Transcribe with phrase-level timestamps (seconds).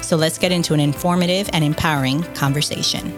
[0.00, 3.12] So let's get into an informative and empowering conversation.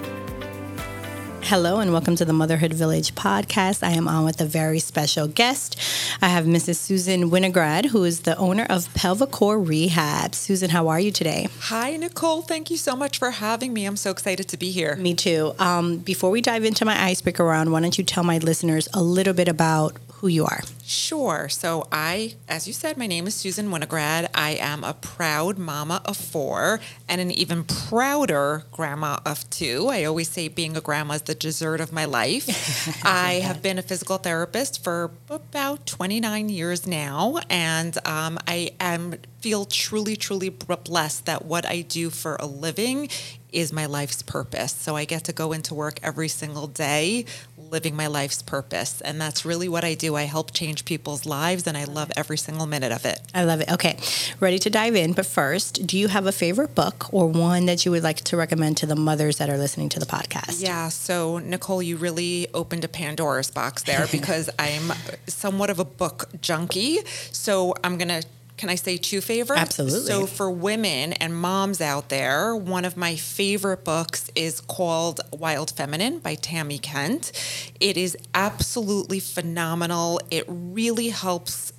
[1.46, 3.82] Hello and welcome to the Motherhood Village podcast.
[3.86, 5.78] I am on with a very special guest.
[6.22, 6.77] I have Mrs.
[6.77, 10.34] Susan Winograd, who is the owner of Pelvicore Rehab.
[10.34, 11.48] Susan, how are you today?
[11.60, 12.41] Hi, Nicole.
[12.41, 13.84] Thank you so much for having me.
[13.84, 14.96] I'm so excited to be here.
[14.96, 15.52] Me too.
[15.58, 19.02] Um, before we dive into my icebreaker round, why don't you tell my listeners a
[19.02, 20.62] little bit about who you are?
[20.87, 21.51] Sure.
[21.51, 24.30] So, I, as you said, my name is Susan Winograd.
[24.34, 29.88] I am a proud mama of four and an even prouder grandma of two.
[29.91, 33.05] I always say being a grandma is the dessert of my life.
[33.05, 39.17] I have been a physical therapist for about 29 years now, and um, I am
[39.41, 43.11] feel truly, truly blessed that what I do for a living
[43.52, 44.72] is my life's purpose.
[44.72, 47.27] So I get to go into work every single day
[47.70, 49.01] living my life's purpose.
[49.01, 50.15] And that's really what I do.
[50.17, 53.20] I help change people's lives and I love every single minute of it.
[53.34, 53.70] I love it.
[53.70, 53.98] Okay,
[54.41, 55.12] ready to dive in.
[55.12, 58.37] But first, do you have a favorite book or one that you would like to
[58.37, 60.62] recommend to the mothers that are listening to the podcast?
[60.62, 60.89] Yeah.
[60.89, 64.92] So, Nicole, you really opened a Pandora's box there because I'm
[65.27, 66.98] somewhat of a book junkie.
[67.33, 68.23] So I'm going to
[68.56, 69.60] can I say two favorites?
[69.60, 70.06] Absolutely.
[70.06, 75.72] So, for women and moms out there, one of my favorite books is called Wild
[75.72, 77.33] Feminine by Tami Kent.
[77.80, 80.20] It is absolutely phenomenal.
[80.30, 81.72] It really helps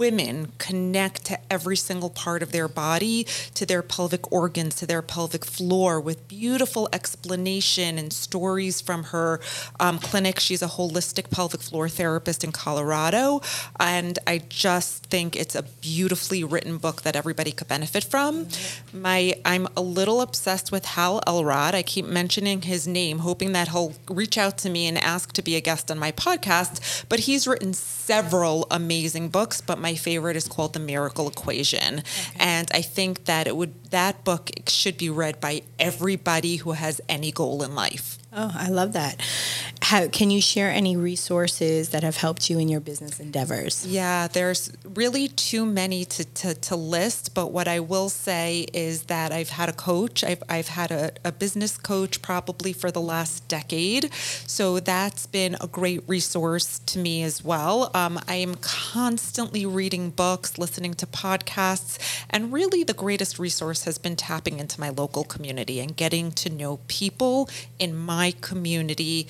[0.00, 5.02] women connect to every single part of their body, to their pelvic organs, to their
[5.02, 9.38] pelvic floor with beautiful explanation and stories from her
[9.78, 10.40] um, clinic.
[10.40, 13.42] She's a holistic pelvic floor therapist in Colorado.
[13.78, 18.46] And I just think it's a beautifully written book that everybody could benefit from.
[18.46, 19.02] Mm-hmm.
[19.02, 21.74] My I'm a little obsessed with Hal Elrod.
[21.74, 25.42] I keep mentioning his name, hoping that he'll reach out to me and ask to
[25.42, 27.04] be a guest on my podcast.
[27.10, 31.98] But he's written several amazing books, but my favorite is called The Miracle Equation.
[31.98, 32.04] Okay.
[32.38, 37.00] And I think that it would that book should be read by everybody who has
[37.08, 38.19] any goal in life.
[38.32, 39.20] Oh, I love that.
[39.82, 43.84] How, can you share any resources that have helped you in your business endeavors?
[43.84, 49.04] Yeah, there's really too many to, to, to list, but what I will say is
[49.04, 50.22] that I've had a coach.
[50.22, 54.12] I've, I've had a, a business coach probably for the last decade.
[54.46, 57.90] So that's been a great resource to me as well.
[57.94, 61.98] Um, I am constantly reading books, listening to podcasts,
[62.30, 66.48] and really the greatest resource has been tapping into my local community and getting to
[66.48, 67.48] know people
[67.80, 69.26] in my my community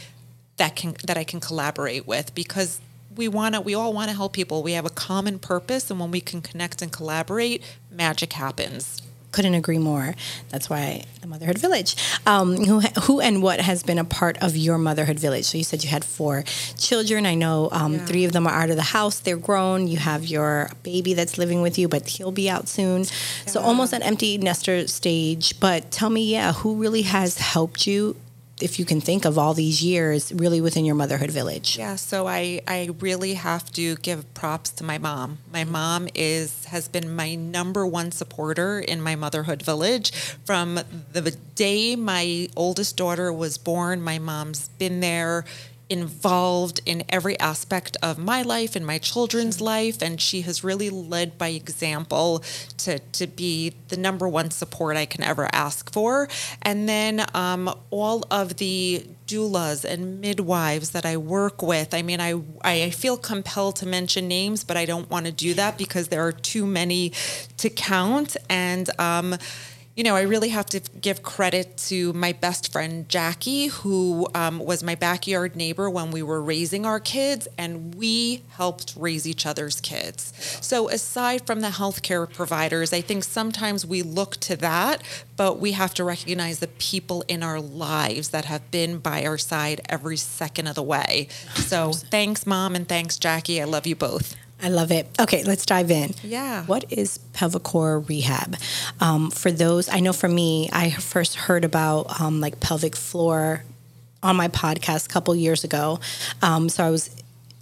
[0.57, 2.81] that can that I can collaborate with because
[3.21, 4.65] we want to we all want to help people.
[4.65, 7.63] We have a common purpose and when we can connect and collaborate
[8.05, 9.01] magic happens.
[9.33, 10.17] Couldn't agree more.
[10.49, 11.95] That's why the motherhood village.
[12.27, 15.45] Um, who, who and what has been a part of your motherhood village?
[15.45, 16.43] So you said you had four
[16.77, 17.27] children.
[17.27, 18.07] I know um, yeah.
[18.07, 19.21] three of them are out of the house.
[19.21, 19.87] They're grown.
[19.87, 23.03] You have your baby that's living with you but he'll be out soon.
[23.03, 23.53] Yeah.
[23.53, 28.17] so almost an empty nester stage but tell me yeah who really has helped you
[28.63, 31.79] if you can think of all these years really within your motherhood village?
[31.79, 35.39] Yeah, so I, I really have to give props to my mom.
[35.53, 40.13] My mom is has been my number one supporter in my motherhood village.
[40.45, 40.81] From
[41.13, 45.45] the day my oldest daughter was born, my mom's been there
[45.91, 50.89] involved in every aspect of my life and my children's life and she has really
[50.89, 52.43] led by example
[52.79, 56.29] to, to be the number one support i can ever ask for.
[56.63, 62.21] And then um, all of the doulas and midwives that i work with i mean
[62.21, 66.09] I, I feel compelled to mention names but i don't want to do that because
[66.09, 67.13] there are too many
[67.59, 68.37] to count.
[68.49, 69.37] And um,
[70.01, 74.59] you know, I really have to give credit to my best friend Jackie, who um,
[74.59, 79.45] was my backyard neighbor when we were raising our kids, and we helped raise each
[79.45, 80.33] other's kids.
[80.63, 85.03] So, aside from the healthcare providers, I think sometimes we look to that,
[85.37, 89.37] but we have to recognize the people in our lives that have been by our
[89.37, 91.29] side every second of the way.
[91.57, 93.61] So, thanks, Mom, and thanks, Jackie.
[93.61, 94.35] I love you both.
[94.63, 95.09] I love it.
[95.21, 96.15] Okay, let's dive in.
[96.23, 96.65] Yeah.
[96.67, 98.57] What is Pelvicore Rehab?
[99.01, 103.65] Um, for those, I know for me, I first heard about um, like pelvic floor
[104.23, 105.99] on my podcast a couple years ago.
[106.43, 107.11] Um, so I was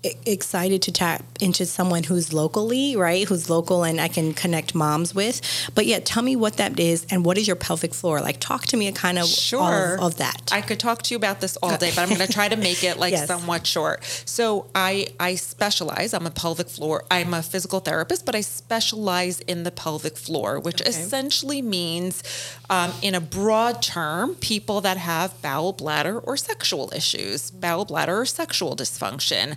[0.05, 3.29] excited to tap into someone who's locally, right?
[3.29, 5.41] Who's local and I can connect moms with.
[5.75, 8.21] But yeah, tell me what that is and what is your pelvic floor?
[8.21, 9.95] Like talk to me a kind of sure.
[9.95, 10.51] of, of that.
[10.53, 12.57] I could talk to you about this all day, but I'm going to try to
[12.57, 13.27] make it like yes.
[13.27, 14.05] somewhat short.
[14.25, 19.41] So I I specialize, I'm a pelvic floor, I'm a physical therapist, but I specialize
[19.41, 20.91] in the pelvic floor, which okay.
[20.91, 22.23] essentially means
[22.71, 28.21] um, in a broad term, people that have bowel bladder or sexual issues, bowel bladder
[28.21, 29.57] or sexual dysfunction.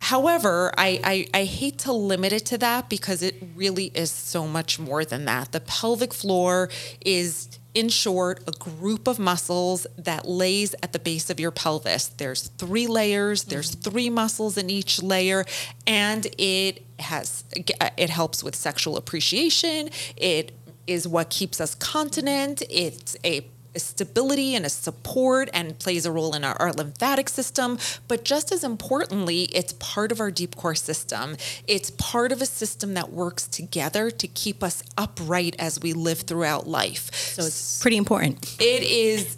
[0.00, 4.46] However, I, I, I, hate to limit it to that because it really is so
[4.46, 5.52] much more than that.
[5.52, 6.68] The pelvic floor
[7.04, 12.08] is, in short, a group of muscles that lays at the base of your pelvis.
[12.08, 13.90] There's three layers, there's mm-hmm.
[13.90, 15.44] three muscles in each layer,
[15.86, 19.90] and it has it helps with sexual appreciation.
[20.16, 20.52] It
[20.86, 22.62] is what keeps us continent.
[22.70, 23.46] It's a
[23.76, 27.78] a stability and a support and plays a role in our, our, lymphatic system.
[28.08, 31.36] But just as importantly, it's part of our deep core system.
[31.66, 36.20] It's part of a system that works together to keep us upright as we live
[36.20, 37.14] throughout life.
[37.14, 38.56] So it's pretty important.
[38.58, 39.36] It is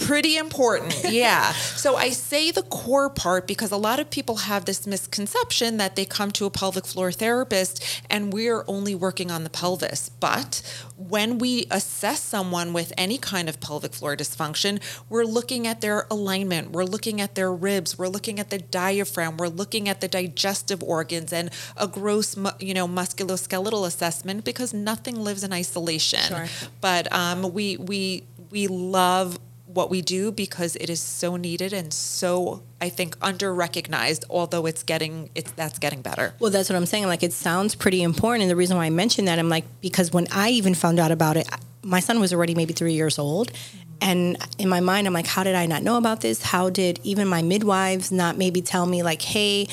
[0.00, 1.52] Pretty important, yeah.
[1.52, 5.96] so I say the core part because a lot of people have this misconception that
[5.96, 10.08] they come to a pelvic floor therapist and we're only working on the pelvis.
[10.08, 10.62] But
[10.96, 16.06] when we assess someone with any kind of pelvic floor dysfunction, we're looking at their
[16.10, 20.08] alignment, we're looking at their ribs, we're looking at the diaphragm, we're looking at the
[20.08, 26.20] digestive organs and a gross, you know, musculoskeletal assessment because nothing lives in isolation.
[26.20, 26.46] Sure.
[26.80, 31.92] But um, we we we love what we do because it is so needed and
[31.92, 36.34] so I think under recognized although it's getting it's that's getting better.
[36.38, 37.06] Well that's what I'm saying.
[37.06, 38.42] Like it sounds pretty important.
[38.42, 41.12] And the reason why I mentioned that I'm like because when I even found out
[41.12, 41.48] about it
[41.82, 43.52] my son was already maybe 3 years old.
[44.00, 46.42] And in my mind I'm like how did I not know about this?
[46.42, 49.68] How did even my midwives not maybe tell me like hey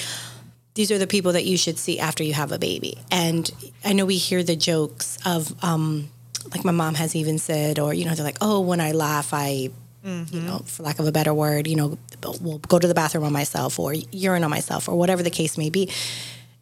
[0.73, 2.97] these are the people that you should see after you have a baby?
[3.11, 3.49] And
[3.85, 6.09] I know we hear the jokes of um
[6.51, 9.33] like my mom has even said or you know they're like oh when I laugh
[9.33, 9.69] I
[10.05, 10.35] Mm-hmm.
[10.35, 11.97] you know, for lack of a better word, you know,
[12.39, 15.57] we'll go to the bathroom on myself or urine on myself or whatever the case
[15.57, 15.89] may be.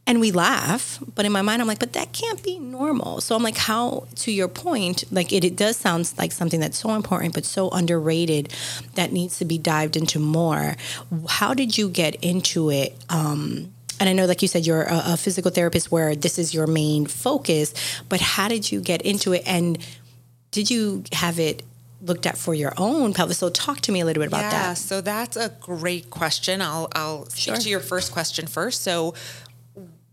[0.05, 3.21] And we laugh, but in my mind, I'm like, but that can't be normal.
[3.21, 6.77] So I'm like, how, to your point, like it, it does sound like something that's
[6.77, 8.53] so important, but so underrated
[8.95, 10.75] that needs to be dived into more.
[11.27, 12.95] How did you get into it?
[13.09, 16.53] Um, and I know, like you said, you're a, a physical therapist where this is
[16.53, 17.73] your main focus,
[18.09, 19.43] but how did you get into it?
[19.45, 19.77] And
[20.51, 21.63] did you have it
[22.03, 23.37] looked at for your own pelvis.
[23.37, 24.67] So talk to me a little bit about yeah, that.
[24.67, 26.61] Yeah, so that's a great question.
[26.61, 27.55] I'll I'll speak sure.
[27.55, 28.81] to your first question first.
[28.81, 29.13] So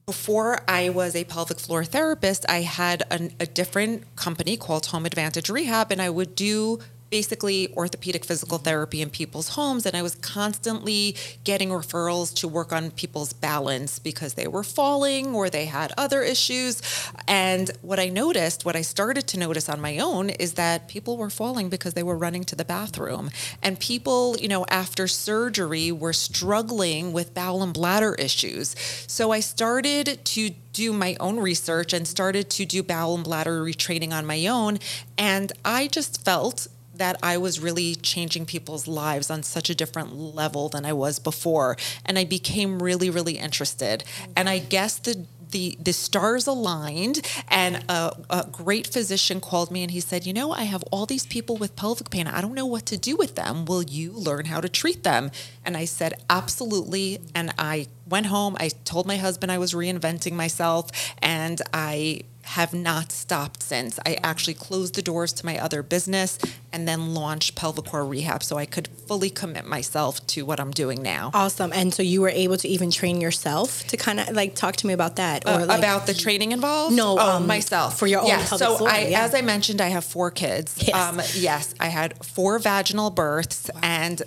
[0.07, 5.07] before I was a pelvic floor therapist, I had an, a different company called Home
[5.07, 9.85] Advantage Rehab, and I would do basically orthopedic physical therapy in people's homes.
[9.85, 15.35] And I was constantly getting referrals to work on people's balance because they were falling
[15.35, 16.81] or they had other issues.
[17.27, 21.17] And what I noticed, what I started to notice on my own, is that people
[21.17, 23.31] were falling because they were running to the bathroom.
[23.63, 28.77] And people, you know, after surgery were struggling with bowel and bladder issues.
[29.07, 33.63] So I started to do my own research and started to do bowel and bladder
[33.63, 34.79] retraining on my own.
[35.19, 36.69] And I just felt
[37.01, 41.19] that I was really changing people's lives on such a different level than I was
[41.19, 41.79] before.
[42.05, 44.05] And I became really, really interested.
[44.37, 49.83] And I guess the the the stars aligned and a, a, great physician called me
[49.83, 52.55] and he said you know i have all these people with pelvic pain i don't
[52.55, 55.29] know what to do with them will you learn how to treat them
[55.65, 60.35] and i said absolutely and i went home i told my husband i was reinventing
[60.35, 60.89] myself
[61.21, 62.21] and i
[62.51, 64.01] have not stopped since.
[64.05, 66.37] I actually closed the doors to my other business
[66.73, 71.01] and then launched Pelvicore Rehab so I could fully commit myself to what I'm doing
[71.01, 71.31] now.
[71.33, 71.73] Awesome.
[71.73, 74.87] And so you were able to even train yourself to kind of like talk to
[74.89, 76.97] me about that or uh, like, about the training involved?
[76.97, 77.97] No, oh, um, myself.
[77.97, 79.23] For your own yeah, so floor, I, yeah.
[79.23, 80.77] as I mentioned, I have four kids.
[80.85, 80.97] Yes.
[80.97, 83.81] Um, yes, I had four vaginal births wow.
[83.85, 84.23] and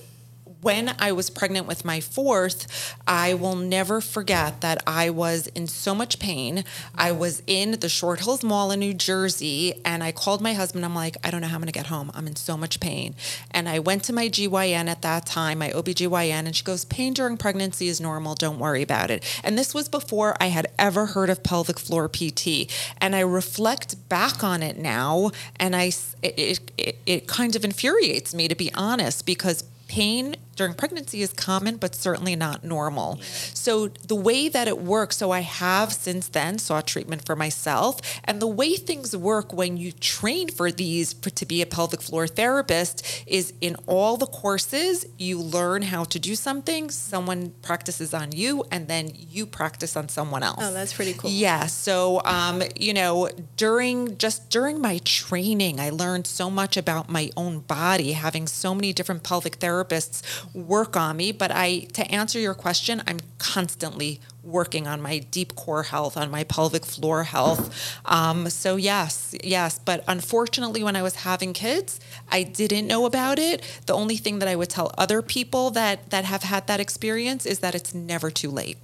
[0.64, 5.68] when I was pregnant with my fourth, I will never forget that I was in
[5.68, 6.64] so much pain.
[6.96, 10.86] I was in the Short Hills Mall in New Jersey and I called my husband.
[10.86, 12.12] I'm like, I don't know how I'm going to get home.
[12.14, 13.14] I'm in so much pain.
[13.52, 17.14] And I went to my GYN at that time, my OBGYN, and she goes, Pain
[17.14, 18.36] during pregnancy is normal.
[18.36, 19.24] Don't worry about it.
[19.44, 22.72] And this was before I had ever heard of pelvic floor PT.
[23.02, 25.92] And I reflect back on it now and I,
[26.22, 31.34] it, it, it kind of infuriates me to be honest because pain during pregnancy is
[31.34, 33.20] common, but certainly not normal.
[33.54, 38.00] So the way that it works, so I have since then sought treatment for myself,
[38.24, 42.02] and the way things work when you train for these for, to be a pelvic
[42.02, 48.14] floor therapist is in all the courses you learn how to do something, someone practices
[48.14, 50.60] on you, and then you practice on someone else.
[50.62, 51.30] Oh, that's pretty cool.
[51.30, 51.66] Yeah.
[51.66, 57.30] So, um, you know, during just during my training, I learned so much about my
[57.36, 60.22] own body, having so many different pelvic therapists
[60.54, 61.32] work on me.
[61.32, 66.30] But I, to answer your question, I'm constantly working on my deep core health, on
[66.30, 68.00] my pelvic floor health.
[68.06, 69.80] Um, so yes, yes.
[69.80, 73.62] But unfortunately, when I was having kids, I didn't know about it.
[73.86, 77.46] The only thing that I would tell other people that that have had that experience
[77.46, 78.78] is that it's never too late.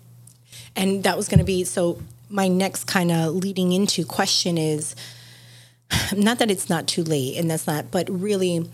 [0.75, 2.01] And that was going to be so.
[2.31, 4.95] My next kind of leading into question is
[6.15, 8.69] not that it's not too late, and that's not, but really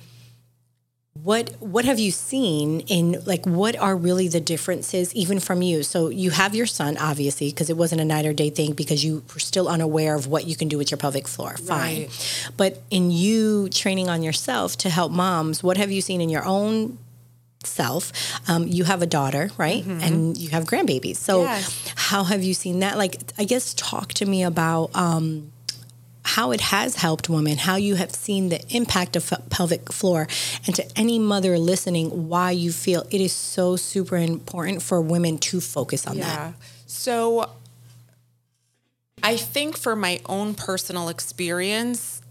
[1.24, 5.82] what what have you seen in like what are really the differences even from you?
[5.82, 9.04] So you have your son obviously because it wasn't a night or day thing because
[9.04, 11.56] you were still unaware of what you can do with your pelvic floor.
[11.58, 12.02] Fine.
[12.02, 12.50] Right.
[12.58, 16.46] but in you training on yourself to help moms what have you seen in your
[16.46, 16.98] own
[17.64, 18.12] self?
[18.50, 19.84] Um, you have a daughter right?
[19.84, 20.02] Mm-hmm.
[20.02, 21.16] and you have grandbabies.
[21.16, 21.94] So yes.
[21.96, 22.98] how have you seen that?
[22.98, 25.52] Like i guess talk to me about um,
[26.25, 30.27] how it has helped women, how you have seen the impact of pelvic floor,
[30.65, 35.38] and to any mother listening, why you feel it is so super important for women
[35.38, 36.36] to focus on yeah.
[36.36, 36.53] that.
[36.88, 37.50] So
[39.22, 42.22] I think for my own personal experience,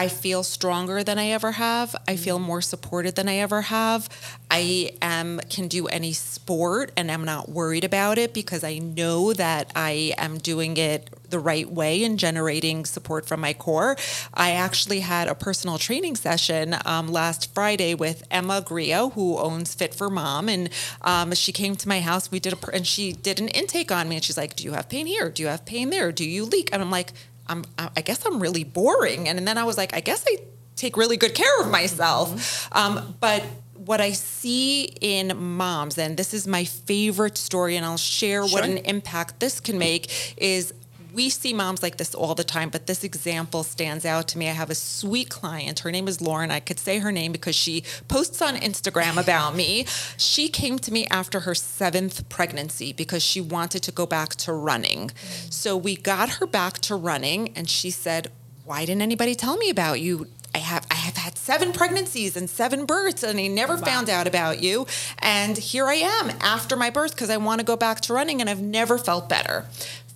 [0.00, 1.94] I feel stronger than I ever have.
[2.08, 2.46] I feel mm-hmm.
[2.46, 4.08] more supported than I ever have.
[4.50, 9.34] I am can do any sport and I'm not worried about it because I know
[9.34, 13.94] that I am doing it the right way and generating support from my core.
[14.32, 19.74] I actually had a personal training session um, last Friday with Emma Grio, who owns
[19.74, 20.70] Fit for Mom, and
[21.02, 22.30] um, she came to my house.
[22.30, 24.72] We did a and she did an intake on me, and she's like, "Do you
[24.72, 25.30] have pain here?
[25.30, 26.10] Do you have pain there?
[26.10, 27.12] Do you leak?" And I'm like,
[27.50, 29.28] I'm, I guess I'm really boring.
[29.28, 30.36] And, and then I was like, I guess I
[30.76, 32.30] take really good care of myself.
[32.30, 32.78] Mm-hmm.
[32.78, 33.42] Um, but
[33.74, 38.60] what I see in moms, and this is my favorite story, and I'll share sure.
[38.60, 40.72] what an impact this can make, is
[41.12, 44.48] we see moms like this all the time, but this example stands out to me.
[44.48, 45.80] I have a sweet client.
[45.80, 46.50] Her name is Lauren.
[46.50, 49.86] I could say her name because she posts on Instagram about me.
[50.16, 54.52] She came to me after her seventh pregnancy because she wanted to go back to
[54.52, 55.10] running.
[55.50, 58.30] So we got her back to running, and she said,
[58.64, 60.28] why didn't anybody tell me about you?
[60.54, 63.82] I have I have had seven pregnancies and seven births and I never wow.
[63.82, 64.86] found out about you
[65.20, 68.40] and here I am after my birth because I want to go back to running
[68.40, 69.66] and I've never felt better.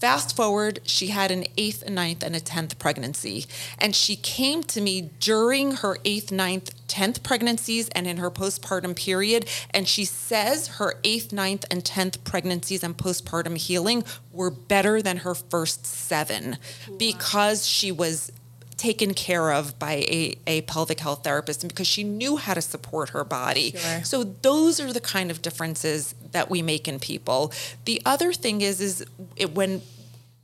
[0.04, 3.46] Fast forward, she had an eighth, a ninth, and a 10th pregnancy.
[3.78, 8.94] And she came to me during her eighth, ninth, 10th pregnancies and in her postpartum
[8.96, 9.49] period.
[9.70, 15.16] And she says her eighth, ninth, and 10th pregnancies and postpartum healing were better than
[15.16, 16.96] her first seven wow.
[16.99, 18.30] because she was
[18.76, 22.61] taken care of by a, a pelvic health therapist and because she knew how to
[22.61, 23.70] support her body.
[23.70, 24.04] Sure.
[24.04, 27.52] So those are the kind of differences that we make in people.
[27.87, 29.06] The other thing is is
[29.37, 29.80] it, when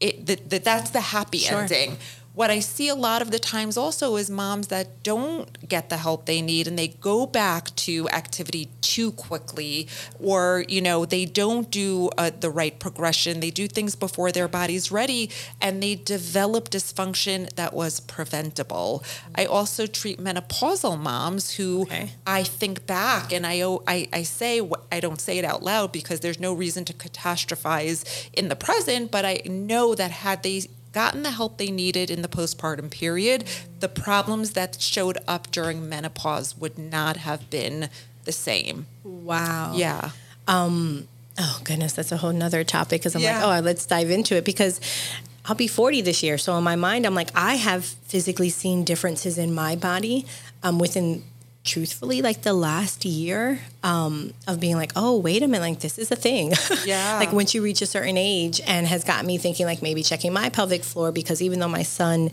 [0.00, 1.62] it, that, that's the happy sure.
[1.62, 1.96] ending
[2.34, 5.96] what I see a lot of the times also is moms that don't get the
[5.96, 9.88] help they need and they go back to activity too quickly
[10.20, 14.48] or you know they don't do uh, the right progression they do things before their
[14.48, 21.82] body's ready and they develop dysfunction that was preventable I also treat menopausal moms who
[21.82, 22.12] okay.
[22.26, 24.60] I think back and I, I I say
[24.90, 29.10] I don't say it out loud because there's no reason to catastrophize in the present
[29.10, 33.44] but I know that had they gotten the help they needed in the postpartum period,
[33.80, 37.88] the problems that showed up during menopause would not have been
[38.24, 38.86] the same.
[39.04, 39.72] Wow.
[39.74, 40.10] Yeah.
[40.48, 43.44] Um, oh goodness, that's a whole nother topic because I'm yeah.
[43.44, 44.80] like, oh, let's dive into it because
[45.46, 46.38] I'll be 40 this year.
[46.38, 50.26] So in my mind, I'm like, I have physically seen differences in my body
[50.62, 51.24] um, within
[51.62, 55.98] truthfully like the last year um, of being like oh wait a minute like this
[55.98, 56.52] is a thing.
[56.86, 57.18] Yeah.
[57.18, 60.32] Like once you reach a certain age and has got me thinking like maybe checking
[60.32, 62.30] my pelvic floor because even though my son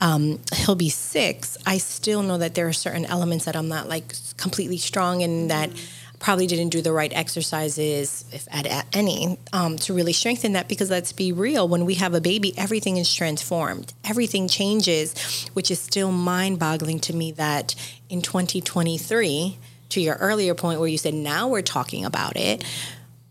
[0.00, 3.86] um, he'll be six i still know that there are certain elements that i'm not
[3.86, 8.86] like completely strong in that mm-hmm probably didn't do the right exercises, if at, at
[8.92, 10.68] any, um, to really strengthen that.
[10.68, 15.70] Because let's be real, when we have a baby, everything is transformed, everything changes, which
[15.70, 17.74] is still mind boggling to me that
[18.08, 19.58] in 2023,
[19.88, 22.62] to your earlier point where you said now we're talking about it.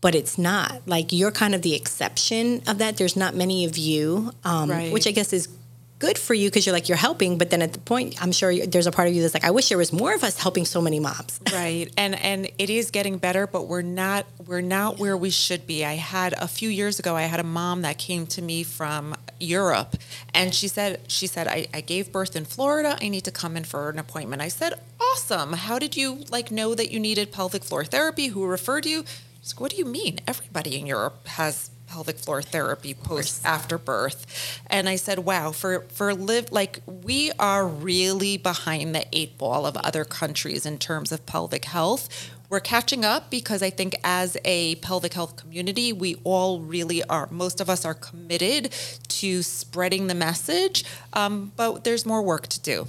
[0.02, 2.96] But it's not like you're kind of the exception of that.
[2.96, 4.92] There's not many of you, um, right.
[4.92, 5.48] which I guess is
[6.00, 8.66] good for you because you're like you're helping but then at the point i'm sure
[8.66, 10.64] there's a part of you that's like i wish there was more of us helping
[10.64, 14.98] so many moms right and and it is getting better but we're not we're not
[14.98, 15.84] where we should be.
[15.84, 19.14] I had a few years ago i had a mom that came to me from
[19.38, 19.96] europe
[20.34, 22.96] and she said she said I, I gave birth in florida.
[23.00, 24.40] I need to come in for an appointment.
[24.42, 25.52] I said awesome.
[25.52, 28.28] How did you like know that you needed pelvic floor therapy?
[28.28, 29.04] Who referred you?
[29.42, 30.18] She's like, what do you mean?
[30.26, 34.60] Everybody in europe has pelvic floor therapy post after birth.
[34.68, 39.66] And I said, wow, for, for live, like we are really behind the eight ball
[39.66, 42.30] of other countries in terms of pelvic health.
[42.48, 47.28] We're catching up because I think as a pelvic health community, we all really are,
[47.30, 48.72] most of us are committed
[49.08, 52.88] to spreading the message, um, but there's more work to do.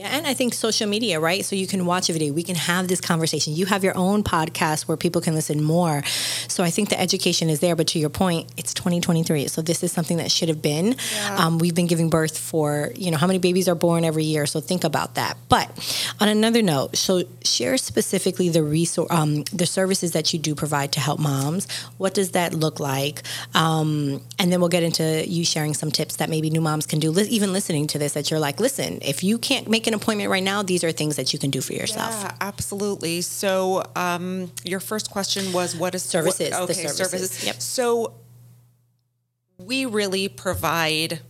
[0.00, 1.44] Yeah, and I think social media, right?
[1.44, 3.54] So you can watch a video, we can have this conversation.
[3.54, 6.02] You have your own podcast where people can listen more.
[6.48, 7.76] So I think the education is there.
[7.76, 9.48] But to your point, it's 2023.
[9.48, 10.96] So this is something that should have been.
[11.12, 11.36] Yeah.
[11.38, 14.46] Um, we've been giving birth for, you know, how many babies are born every year.
[14.46, 15.36] So think about that.
[15.50, 15.68] But
[16.18, 20.92] on another note, so share specifically the resource, um, the services that you do provide
[20.92, 21.70] to help moms.
[21.98, 23.22] What does that look like?
[23.54, 27.00] Um, and then we'll get into you sharing some tips that maybe new moms can
[27.00, 27.14] do.
[27.18, 30.30] Even listening to this, that you're like, listen, if you can't make make an appointment
[30.30, 32.22] right now, these are things that you can do for yourself.
[32.22, 33.20] Yeah, absolutely.
[33.20, 36.52] So, um, your first question was what is services?
[36.52, 36.96] What, okay, services.
[36.96, 37.46] services.
[37.46, 37.60] Yep.
[37.60, 38.14] So,
[39.58, 41.20] we really provide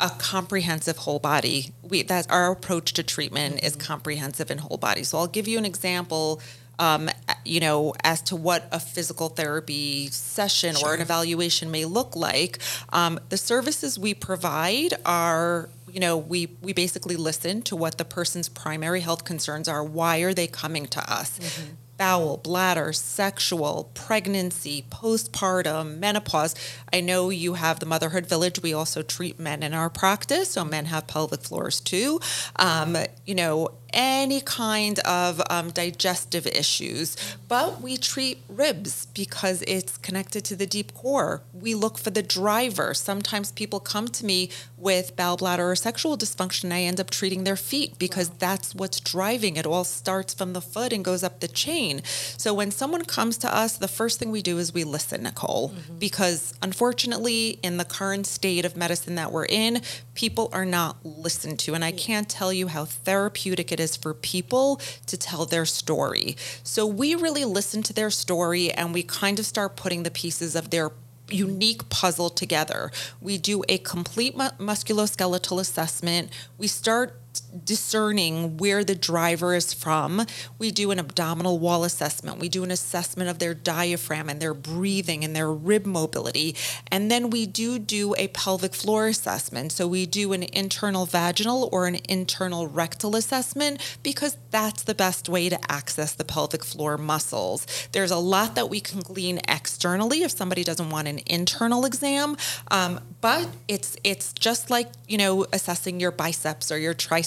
[0.00, 1.72] a comprehensive whole body.
[1.82, 3.66] We that's our approach to treatment mm-hmm.
[3.66, 5.02] is comprehensive and whole body.
[5.02, 6.40] So I'll give you an example.
[6.80, 7.10] Um,
[7.44, 10.90] you know, as to what a physical therapy session sure.
[10.90, 12.60] or an evaluation may look like.
[12.90, 18.04] Um, the services we provide are you know, we we basically listen to what the
[18.04, 19.84] person's primary health concerns are.
[19.84, 21.38] Why are they coming to us?
[21.38, 26.54] Mm-hmm bowel, bladder, sexual, pregnancy, postpartum, menopause.
[26.92, 28.62] I know you have the Motherhood Village.
[28.62, 32.20] We also treat men in our practice, so men have pelvic floors too.
[32.56, 37.16] Um, you know, any kind of um, digestive issues,
[37.48, 41.42] but we treat ribs because it's connected to the deep core.
[41.52, 42.94] We look for the driver.
[42.94, 46.72] Sometimes people come to me with bowel bladder or sexual dysfunction.
[46.72, 48.36] I end up treating their feet because wow.
[48.38, 49.66] that's what's driving it.
[49.66, 52.02] All starts from the foot and goes up the chain.
[52.36, 55.70] So when someone comes to us, the first thing we do is we listen, Nicole,
[55.70, 55.98] mm-hmm.
[55.98, 59.82] because unfortunately, in the current state of medicine that we're in,
[60.14, 61.74] people are not listened to.
[61.74, 66.36] And I can't tell you how therapeutic it is for people to tell their story.
[66.62, 70.54] So we really listen to their story and we kind of start putting the pieces
[70.54, 70.90] of their
[71.30, 72.90] unique puzzle together.
[73.20, 76.30] We do a complete mu- musculoskeletal assessment.
[76.56, 77.20] We start
[77.64, 80.26] discerning where the driver is from.
[80.58, 82.38] We do an abdominal wall assessment.
[82.38, 86.56] We do an assessment of their diaphragm and their breathing and their rib mobility.
[86.90, 89.72] And then we do do a pelvic floor assessment.
[89.72, 95.28] So we do an internal vaginal or an internal rectal assessment because that's the best
[95.28, 97.66] way to access the pelvic floor muscles.
[97.92, 102.36] There's a lot that we can glean externally if somebody doesn't want an internal exam,
[102.70, 107.17] um, but it's it's just like you know assessing your biceps or your triceps.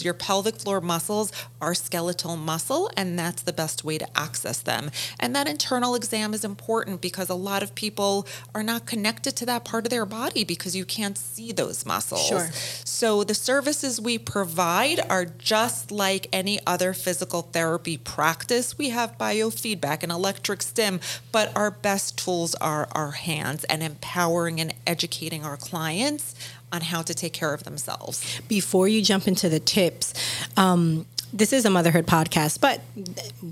[0.00, 4.90] Your pelvic floor muscles are skeletal muscle, and that's the best way to access them.
[5.18, 9.46] And that internal exam is important because a lot of people are not connected to
[9.46, 12.26] that part of their body because you can't see those muscles.
[12.26, 12.50] Sure.
[12.84, 18.76] So the services we provide are just like any other physical therapy practice.
[18.78, 21.00] We have biofeedback and electric stim,
[21.32, 26.34] but our best tools are our hands and empowering and educating our clients
[26.72, 28.40] on how to take care of themselves.
[28.48, 30.14] Before you jump into the tips,
[30.56, 32.80] um, this is a motherhood podcast, but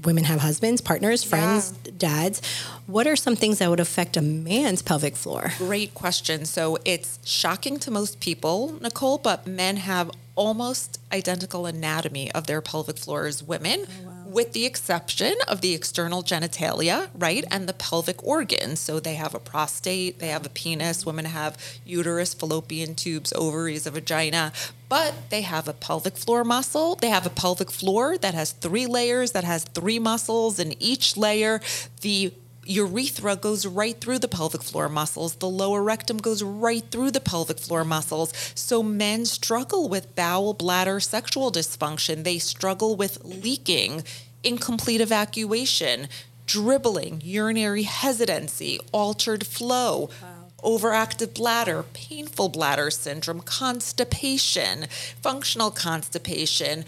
[0.05, 1.92] women have husbands, partners, friends, yeah.
[1.98, 2.40] dads.
[2.87, 5.52] What are some things that would affect a man's pelvic floor?
[5.59, 6.46] Great question.
[6.46, 12.61] So it's shocking to most people, Nicole, but men have almost identical anatomy of their
[12.62, 13.85] pelvic floor as women.
[13.87, 18.79] Oh, wow with the exception of the external genitalia, right, and the pelvic organs.
[18.79, 23.87] So they have a prostate, they have a penis, women have uterus, fallopian tubes, ovaries,
[23.87, 24.53] a vagina,
[24.90, 26.96] but they have a pelvic floor muscle.
[26.96, 31.16] They have a pelvic floor that has three layers, that has three muscles in each
[31.16, 31.62] layer.
[32.03, 32.35] The
[32.66, 35.37] urethra goes right through the pelvic floor muscles.
[35.37, 38.33] The lower rectum goes right through the pelvic floor muscles.
[38.55, 42.25] So men struggle with bowel, bladder, sexual dysfunction.
[42.25, 44.05] They struggle with leaking
[44.46, 46.09] incomplete evacuation,
[46.46, 50.11] dribbling, urinary hesitancy, altered flow.
[50.22, 50.32] Wow
[50.62, 54.87] overactive bladder, painful bladder syndrome, constipation,
[55.20, 56.85] functional constipation,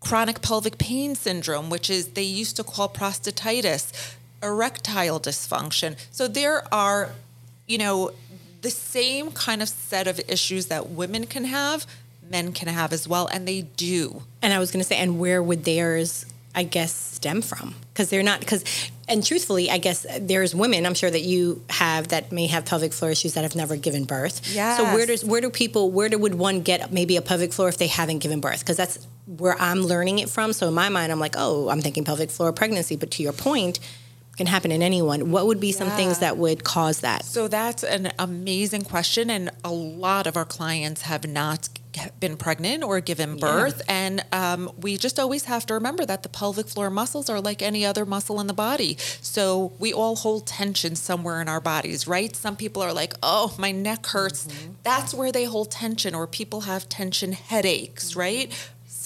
[0.00, 5.96] chronic pelvic pain syndrome, which is they used to call prostatitis, erectile dysfunction.
[6.10, 7.12] So there are,
[7.66, 8.10] you know,
[8.62, 11.86] the same kind of set of issues that women can have,
[12.28, 14.22] men can have as well, and they do.
[14.42, 17.74] And I was going to say, and where would theirs, I guess, stem from?
[17.92, 18.64] Because they're not, because,
[19.08, 22.92] and truthfully, I guess there's women I'm sure that you have that may have pelvic
[22.94, 24.40] floor issues that have never given birth.
[24.54, 24.78] Yes.
[24.78, 27.68] So where does, where do people, where do, would one get maybe a pelvic floor
[27.68, 28.60] if they haven't given birth?
[28.60, 30.54] Because that's where I'm learning it from.
[30.54, 32.96] So in my mind, I'm like, oh, I'm thinking pelvic floor pregnancy.
[32.96, 33.78] But to your point,
[34.36, 35.30] can happen in anyone.
[35.30, 35.96] What would be some Yeah.
[35.96, 37.24] things that would cause that?
[37.24, 41.70] So that's an amazing question, and a lot of our clients have not
[42.20, 46.28] been pregnant or given birth, and um, we just always have to remember that the
[46.28, 48.96] pelvic floor muscles are like any other muscle in the body.
[49.20, 52.34] So we all hold tension somewhere in our bodies, right?
[52.34, 54.46] Some people are like, "Oh, my neck hurts."
[54.82, 58.52] That's where they hold tension, or people have tension headaches, right?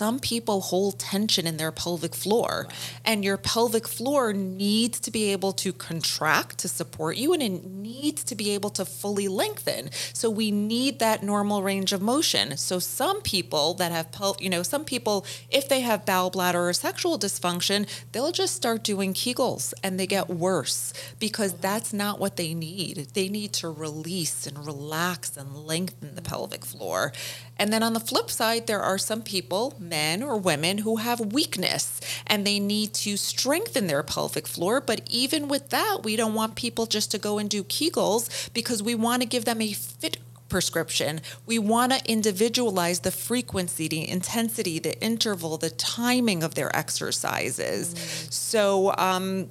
[0.01, 2.67] Some people hold tension in their pelvic floor
[3.05, 7.67] and your pelvic floor needs to be able to contract to support you and it
[7.67, 9.91] needs to be able to fully lengthen.
[10.15, 12.57] So we need that normal range of motion.
[12.57, 16.67] So some people that have pel- you know some people if they have bowel bladder
[16.67, 22.19] or sexual dysfunction they'll just start doing kegels and they get worse because that's not
[22.19, 23.09] what they need.
[23.13, 27.13] They need to release and relax and lengthen the pelvic floor.
[27.61, 31.21] And then on the flip side, there are some people, men or women, who have
[31.21, 34.81] weakness and they need to strengthen their pelvic floor.
[34.81, 38.83] But even with that, we don't want people just to go and do Kegels because
[38.83, 40.17] we want to give them a fit
[40.49, 41.21] prescription.
[41.47, 47.95] We want to individualize the frequency, the intensity, the interval, the timing of their exercises.
[48.31, 49.51] So, um,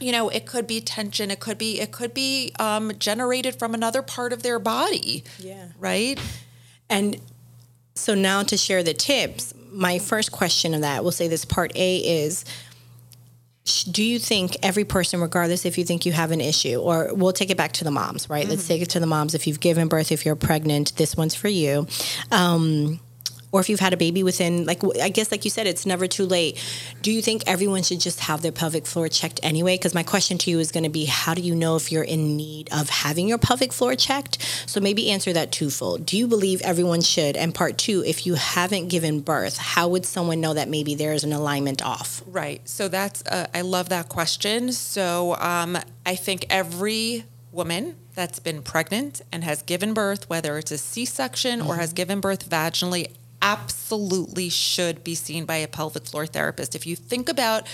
[0.00, 3.74] you know it could be tension it could be it could be um, generated from
[3.74, 5.68] another part of their body Yeah.
[5.78, 6.18] right
[6.90, 7.20] And
[7.94, 11.72] so now to share the tips, my first question of that, we'll say this part
[11.76, 12.44] A is
[13.90, 17.32] do you think every person, regardless if you think you have an issue, or we'll
[17.32, 18.46] take it back to the moms, right?
[18.46, 19.34] Let's take it to the moms.
[19.34, 21.86] If you've given birth, if you're pregnant, this one's for you.
[22.30, 23.00] Um,
[23.54, 26.08] or if you've had a baby within, like, I guess, like you said, it's never
[26.08, 26.60] too late.
[27.02, 29.76] Do you think everyone should just have their pelvic floor checked anyway?
[29.76, 32.02] Because my question to you is going to be how do you know if you're
[32.02, 34.42] in need of having your pelvic floor checked?
[34.66, 36.04] So maybe answer that twofold.
[36.04, 37.36] Do you believe everyone should?
[37.36, 41.12] And part two, if you haven't given birth, how would someone know that maybe there
[41.12, 42.22] is an alignment off?
[42.26, 42.60] Right.
[42.68, 44.72] So that's, uh, I love that question.
[44.72, 50.72] So um, I think every woman that's been pregnant and has given birth, whether it's
[50.72, 53.12] a C section or has given birth vaginally,
[53.44, 56.74] absolutely should be seen by a pelvic floor therapist.
[56.74, 57.66] If you think about,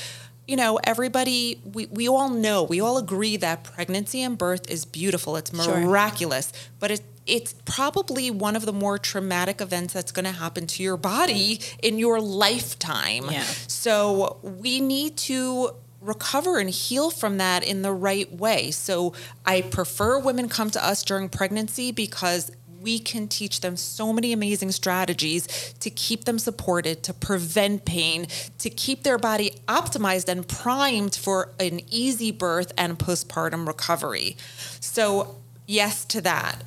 [0.49, 4.85] you know, everybody, we, we all know, we all agree that pregnancy and birth is
[4.85, 5.37] beautiful.
[5.37, 5.81] It's Sure.
[5.81, 10.67] miraculous, but it, it's probably one of the more traumatic events that's going to happen
[10.67, 13.27] to your body in your lifetime.
[13.31, 13.45] Yeah.
[13.69, 18.71] So we need to recover and heal from that in the right way.
[18.71, 19.13] So
[19.45, 24.33] I prefer women come to us during pregnancy because we can teach them so many
[24.33, 25.47] amazing strategies
[25.81, 28.27] to keep them supported, to prevent pain,
[28.59, 34.37] to keep their body optimized and primed for an easy birth and postpartum recovery.
[34.81, 36.63] So, yes to that.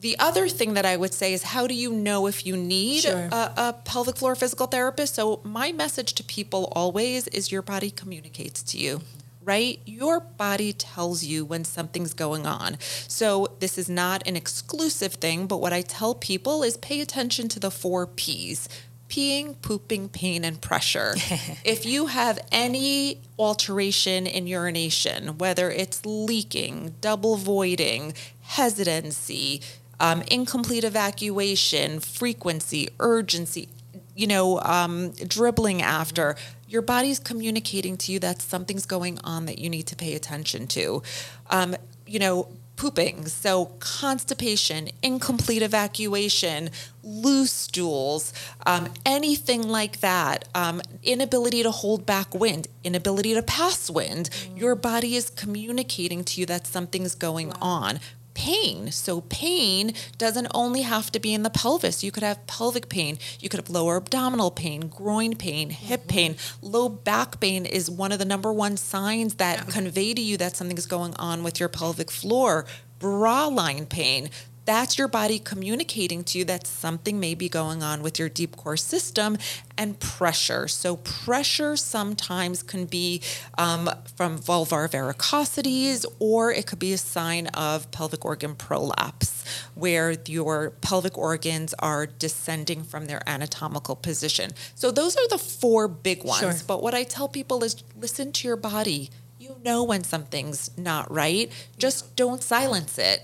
[0.00, 3.02] The other thing that I would say is how do you know if you need
[3.02, 3.28] Sure.
[3.32, 5.16] a, a pelvic floor physical therapist?
[5.16, 9.00] So, my message to people always is your body communicates to you,
[9.48, 9.80] right?
[9.86, 12.76] Your body tells you when something's going on.
[13.08, 17.48] So, this is not an exclusive thing, but what I tell people is pay attention
[17.48, 18.68] to the four P's
[19.08, 21.14] peeing, pooping, pain, and pressure.
[21.64, 29.62] if you have any alteration in urination, whether it's leaking, double voiding, hesitancy,
[29.98, 33.70] um, incomplete evacuation, frequency, urgency,
[34.14, 36.36] you know, um, dribbling after,
[36.68, 40.66] your body's communicating to you that something's going on that you need to pay attention
[40.68, 41.02] to.
[41.48, 41.74] Um,
[42.06, 46.70] you know, pooping, so constipation, incomplete evacuation,
[47.02, 48.32] loose stools,
[48.66, 54.76] um, anything like that, um, inability to hold back wind, inability to pass wind, your
[54.76, 57.98] body is communicating to you that something's going on
[58.38, 58.92] pain.
[58.92, 62.04] So pain doesn't only have to be in the pelvis.
[62.04, 66.08] You could have pelvic pain, you could have lower abdominal pain, groin pain, hip mm-hmm.
[66.08, 66.36] pain.
[66.62, 70.54] Low back pain is one of the number one signs that convey to you that
[70.54, 72.64] something is going on with your pelvic floor.
[73.00, 74.30] Bra line pain.
[74.68, 78.54] That's your body communicating to you that something may be going on with your deep
[78.54, 79.38] core system
[79.78, 80.68] and pressure.
[80.68, 83.22] So, pressure sometimes can be
[83.56, 89.42] um, from vulvar varicosities, or it could be a sign of pelvic organ prolapse,
[89.74, 94.50] where your pelvic organs are descending from their anatomical position.
[94.74, 96.40] So, those are the four big ones.
[96.40, 96.54] Sure.
[96.66, 99.08] But what I tell people is listen to your body.
[99.38, 103.22] You know when something's not right, just don't silence it.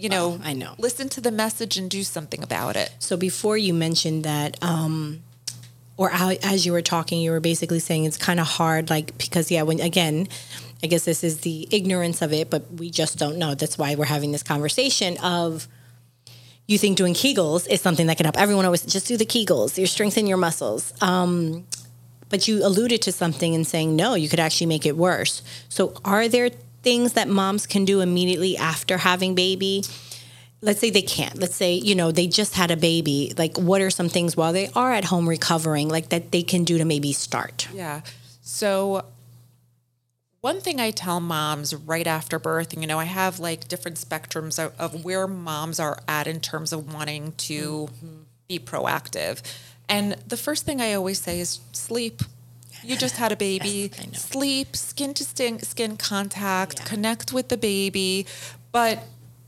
[0.00, 0.74] You know, Oh, I know.
[0.78, 2.90] listen to the message and do something about it.
[2.98, 5.22] So before you mentioned that, um,
[5.96, 9.16] or how, as you were talking, you were basically saying it's kind of hard, like
[9.18, 10.28] because yeah, when again,
[10.82, 13.54] I guess this is the ignorance of it, but we just don't know.
[13.54, 15.68] That's why we're having this conversation of.
[16.66, 19.76] You think doing Kegels is something that can help everyone always just do the Kegels.
[19.76, 20.92] You strengthen your muscles.
[21.02, 21.66] Um,
[22.28, 25.42] but you alluded to something and saying no, you could actually make it worse.
[25.68, 26.50] So are there
[26.82, 29.82] things that moms can do immediately after having baby?
[30.62, 33.80] let's say they can't let's say you know they just had a baby like what
[33.80, 36.84] are some things while they are at home recovering like that they can do to
[36.84, 38.02] maybe start Yeah.
[38.42, 39.04] So
[40.40, 44.58] one thing I tell moms right after birth, you know, I have like different spectrums
[44.62, 48.22] of, of where moms are at in terms of wanting to mm-hmm.
[48.48, 49.42] be proactive.
[49.88, 52.22] And the first thing I always say is sleep.
[52.82, 53.92] You just had a baby.
[53.96, 58.26] Yes, Sleep, skin to skin, skin contact, connect with the baby.
[58.72, 59.04] But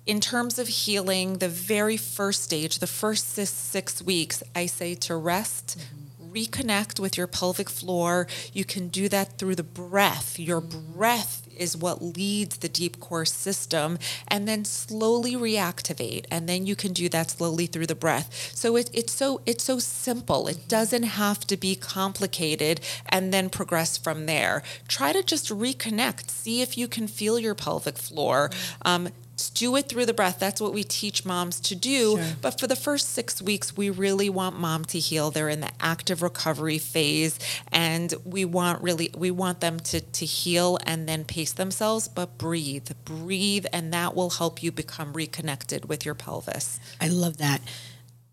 [0.06, 4.94] in terms of healing, the very first stage, the first six, six weeks, I say
[4.96, 6.01] to rest, mm-hmm.
[6.32, 8.26] Reconnect with your pelvic floor.
[8.52, 10.38] You can do that through the breath.
[10.38, 16.66] Your breath is what leads the deep core system and then slowly reactivate and then
[16.66, 18.52] you can do that slowly through the breath.
[18.54, 20.48] So it, it's so it's so simple.
[20.48, 24.62] It doesn't have to be complicated and then progress from there.
[24.88, 26.30] Try to just reconnect.
[26.30, 28.50] See if you can feel your pelvic floor.
[28.84, 29.08] Um,
[29.50, 30.38] do it through the breath.
[30.38, 32.16] That's what we teach moms to do.
[32.16, 32.26] Sure.
[32.40, 35.30] But for the first six weeks, we really want mom to heal.
[35.30, 37.38] They're in the active recovery phase,
[37.70, 42.08] and we want really we want them to to heal and then pace themselves.
[42.08, 46.80] But breathe, breathe, and that will help you become reconnected with your pelvis.
[47.00, 47.60] i love that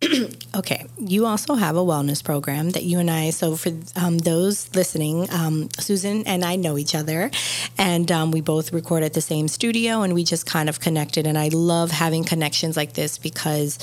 [0.55, 4.73] okay you also have a wellness program that you and i so for um, those
[4.73, 7.29] listening um, susan and i know each other
[7.77, 11.27] and um, we both record at the same studio and we just kind of connected
[11.27, 13.77] and i love having connections like this because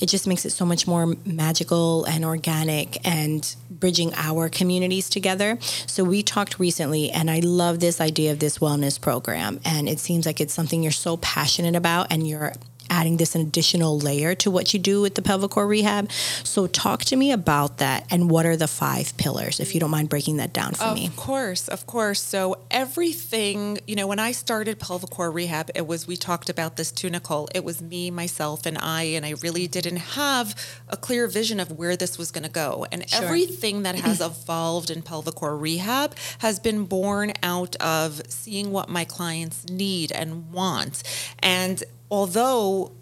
[0.00, 5.58] it just makes it so much more magical and organic and bridging our communities together.
[5.86, 9.98] So we talked recently and i love this idea of this wellness program and it
[9.98, 12.52] seems like it's something you're so passionate about and you're
[12.90, 16.10] adding this additional layer to what you do with the Pelvicore Rehab.
[16.44, 19.90] So talk to me about that and what are the five pillars if you don't
[19.90, 21.06] mind breaking that down for me.
[21.06, 22.20] Of course, of course.
[22.22, 26.90] So everything, you know, when I started Pelvicore Rehab, it was we talked about this
[26.92, 27.48] too, Nicole.
[27.54, 30.54] It was me, myself, and I, and I really didn't have
[30.88, 32.86] a clear vision of where this was going to go.
[32.92, 33.24] And Sure.
[33.24, 39.04] everything that has evolved in Pelvicore Rehab has been born out of seeing what my
[39.04, 41.02] clients need and want.
[41.38, 42.92] And although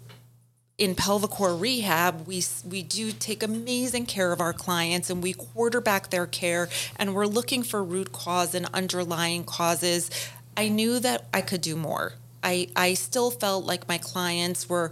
[0.77, 6.09] in Pelvicore Rehab, we we do take amazing care of our clients and we quarterback
[6.09, 10.11] their care and we're looking for root cause and underlying causes.
[10.55, 12.13] I knew that I could do more.
[12.43, 14.91] I I still felt like my clients were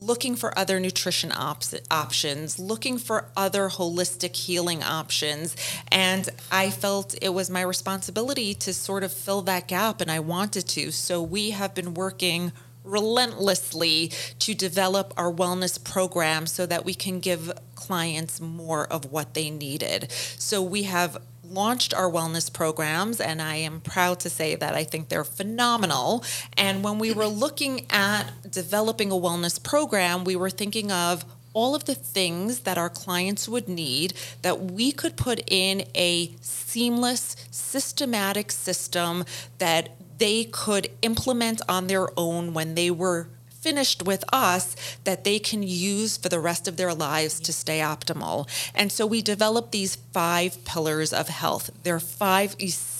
[0.00, 5.54] looking for other nutrition ops- options, looking for other holistic healing options.
[5.92, 10.20] And I felt it was my responsibility to sort of fill that gap, and I
[10.20, 10.90] wanted to.
[10.90, 12.52] So we have been working
[12.84, 19.34] relentlessly to develop our wellness program so that we can give clients more of what
[19.34, 20.10] they needed.
[20.10, 21.18] So we have
[21.50, 26.24] launched our wellness programs and I am proud to say that I think they're phenomenal.
[26.56, 31.74] And when we were looking at developing a wellness program, we were thinking of all
[31.74, 34.12] of the things that our clients would need
[34.42, 39.24] that we could put in a seamless, systematic system
[39.58, 45.38] that they could implement on their own when they were finished with us that they
[45.38, 48.48] can use for the rest of their lives to stay optimal.
[48.74, 51.70] And so we developed these five pillars of health.
[51.82, 52.99] There are five essential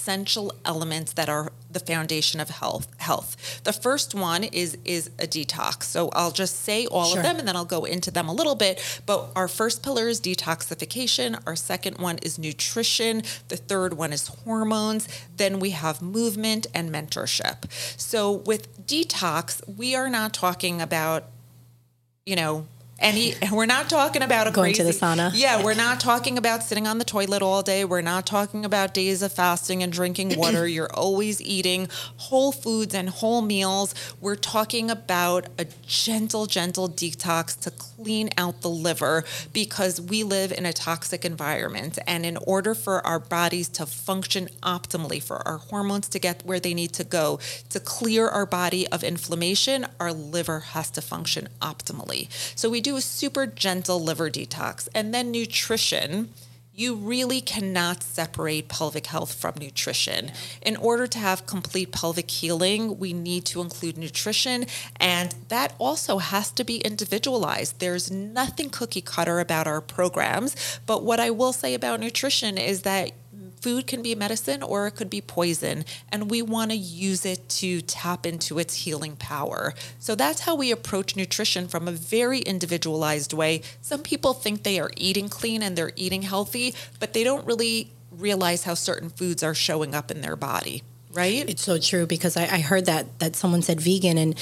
[0.65, 3.61] elements that are the foundation of health health.
[3.65, 5.85] The first one is is a detox.
[5.85, 7.19] So I'll just say all Sure.
[7.19, 8.81] of them and then I'll go into them a little bit.
[9.07, 11.41] But our first pillar is detoxification.
[11.47, 13.23] Our second one is nutrition.
[13.49, 15.09] The third one is hormones.
[15.37, 17.71] Then we have movement and mentorship.
[17.97, 21.25] So with detox, we are not talking about,
[22.27, 22.67] you know,
[23.01, 25.31] any we're not talking about a Going to the sauna?
[25.35, 27.85] Yeah, we're not talking about sitting on the toilet all day.
[27.85, 30.69] We're not talking about days of fasting and drinking water.
[30.69, 33.95] You're always eating whole foods and whole meals.
[34.21, 40.53] We're talking about a gentle, gentle detox to clean out the liver because we live
[40.53, 41.99] in a toxic environment.
[42.07, 46.61] And in order for our bodies to function optimally, for our hormones to get where
[46.61, 47.39] they need to go,
[47.71, 52.29] to clear our body of inflammation, our liver has to function optimally.
[52.57, 54.89] So we do a super gentle liver detox.
[54.95, 56.31] And then nutrition
[56.81, 60.33] you really cannot separate pelvic health from nutrition.
[60.63, 64.65] In order to have complete pelvic healing, we need to include nutrition,
[64.99, 67.81] and that also has to be individualized.
[67.81, 72.81] There's nothing cookie cutter about our programs, but what I will say about nutrition is
[72.83, 73.13] that
[73.61, 77.49] food can be medicine or it could be poison, and we want to use it
[77.49, 79.75] to tap into its healing power.
[79.99, 83.63] So that's how we approach nutrition from a very individualized way.
[83.81, 87.91] Some people think they are eating clean and they're eating healthy, but they don't really
[88.11, 90.83] realize how certain foods are showing up in their body.
[91.13, 91.49] Right?
[91.49, 94.37] It's so true because I, I heard that that someone said vegan and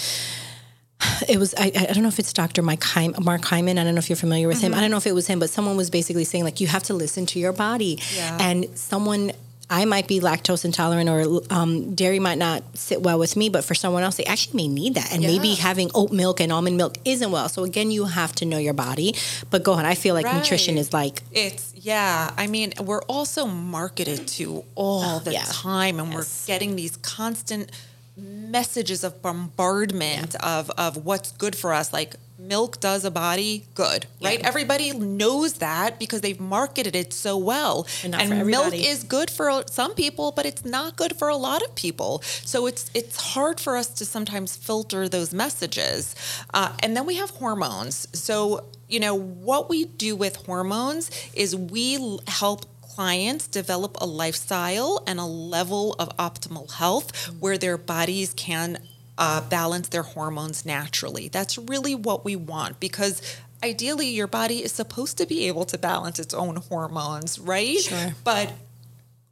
[1.29, 2.63] it was I, I don't know if it's Dr.
[2.63, 3.79] Mike Heim, Mark Hyman.
[3.79, 4.67] I don't know if you're familiar with mm-hmm.
[4.67, 4.75] him.
[4.75, 6.83] I don't know if it was him, but someone was basically saying like you have
[6.85, 7.99] to listen to your body.
[8.15, 8.39] Yeah.
[8.41, 9.33] And someone
[9.71, 13.65] I might be lactose intolerant or um, dairy might not sit well with me, but
[13.65, 15.13] for someone else, they actually may need that.
[15.13, 15.29] And yeah.
[15.29, 17.51] maybe having oat milk and almond milk isn't well.
[17.51, 19.15] So again, you have to know your body.
[19.51, 19.85] But go ahead.
[19.85, 20.37] I feel like right.
[20.37, 22.33] nutrition is like it's yeah.
[22.37, 25.45] I mean, we're also marketed to all the yeah.
[25.47, 26.47] time, and yes.
[26.47, 27.71] we're getting these constant
[28.19, 30.59] messages of bombardment yeah.
[30.59, 31.93] of of what's good for us.
[31.93, 34.39] Like milk does a body good right?
[34.39, 34.47] Yeah.
[34.47, 37.87] everybody knows that because they've marketed it so well.
[38.05, 41.63] And, and milk is good for some people but it's not good for a lot
[41.63, 42.21] of people.
[42.23, 46.15] So it's it's hard for us to sometimes filter those messages.
[46.55, 48.09] Uh, and then we have hormones.
[48.13, 52.65] So you know what we do with hormones is we help
[52.99, 57.39] clients develop a lifestyle and a level of optimal health mm-hmm.
[57.39, 58.77] where their bodies can
[59.17, 61.29] uh, balance their hormones naturally.
[61.29, 63.23] That's really what we want because
[63.63, 67.79] ideally your body is supposed to be able to balance its own hormones, right?
[67.79, 68.15] Sure.
[68.25, 68.55] But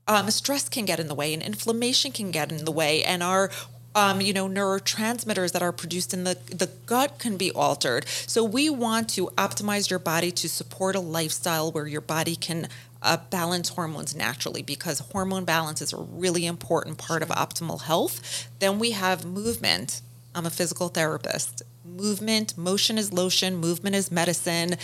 [0.07, 3.21] um, stress can get in the way and inflammation can get in the way and
[3.21, 3.51] our
[3.97, 8.07] um, you know, neurotransmitters that are produced in the, the gut can be altered.
[8.07, 12.69] So we want to optimize your body to support a lifestyle where your body can
[13.07, 18.49] uh, balance hormones naturally because hormone balance is a really important part of optimal health.
[18.59, 20.03] Then we have movement.
[20.35, 21.63] I'm a physical therapist.
[21.85, 24.77] Movement, motion is lotion, movement is medicine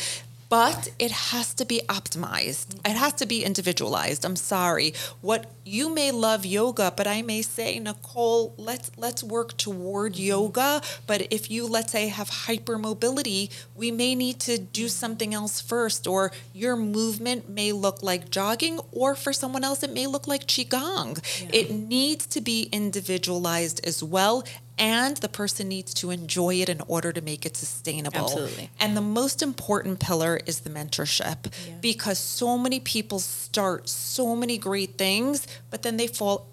[0.53, 2.77] but it has to be optimized.
[2.85, 4.23] It has to be individualized.
[4.23, 4.93] I'm sorry.
[5.23, 10.83] What you may love yoga, but I may say, Nicole, let's let's work toward yoga.
[11.07, 16.07] But if you let's say have hypermobility, we may need to do something else first.
[16.07, 20.47] Or your movement may look like jogging, or for someone else it may look like
[20.47, 21.17] qigong.
[21.41, 21.61] Yeah.
[21.61, 24.45] It needs to be individualized as well
[24.79, 28.21] and the person needs to enjoy it in order to make it sustainable.
[28.21, 28.71] Absolutely.
[28.81, 31.75] And the most important pillar is the mentorship yeah.
[31.81, 36.49] because so many people start so many great things, but then they fall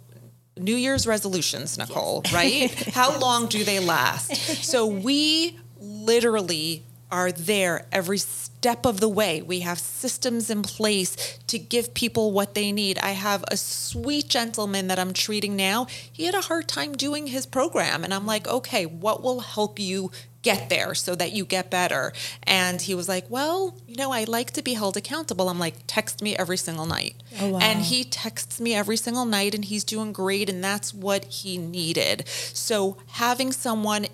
[0.58, 2.34] New Year's resolutions, Nicole, yes.
[2.34, 2.74] right?
[2.94, 3.22] How yes.
[3.22, 4.36] long do they last?
[4.64, 9.42] So we literally are there every step of the way.
[9.42, 13.00] We have systems in place to give people what they need.
[13.00, 15.88] I have a sweet gentleman that I'm treating now.
[16.12, 18.04] He had a hard time doing his program.
[18.04, 22.14] And I'm like, okay, what will help you get there so that you get better?
[22.44, 25.50] And he was like, well, you know, I like to be held accountable.
[25.50, 27.16] I'm like, text me every single night.
[27.40, 27.60] Oh, wow.
[27.60, 30.50] And he texts me every single night and he's doing great.
[30.50, 32.28] And that's what he needed.
[32.28, 34.08] So having someone,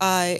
[0.00, 0.36] uh,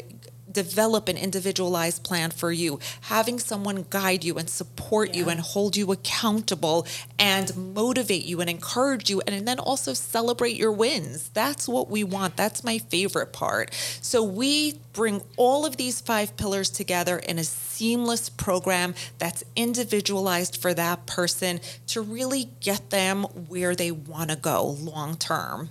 [0.52, 5.16] develop an individualized plan for you, having someone guide you and support yeah.
[5.16, 6.86] you and hold you accountable
[7.18, 11.30] and motivate you and encourage you and then also celebrate your wins.
[11.30, 12.36] That's what we want.
[12.36, 13.72] That's my favorite part.
[14.00, 20.60] So we bring all of these five pillars together in a seamless program that's individualized
[20.60, 25.70] for that person to really get them where they want to go long term.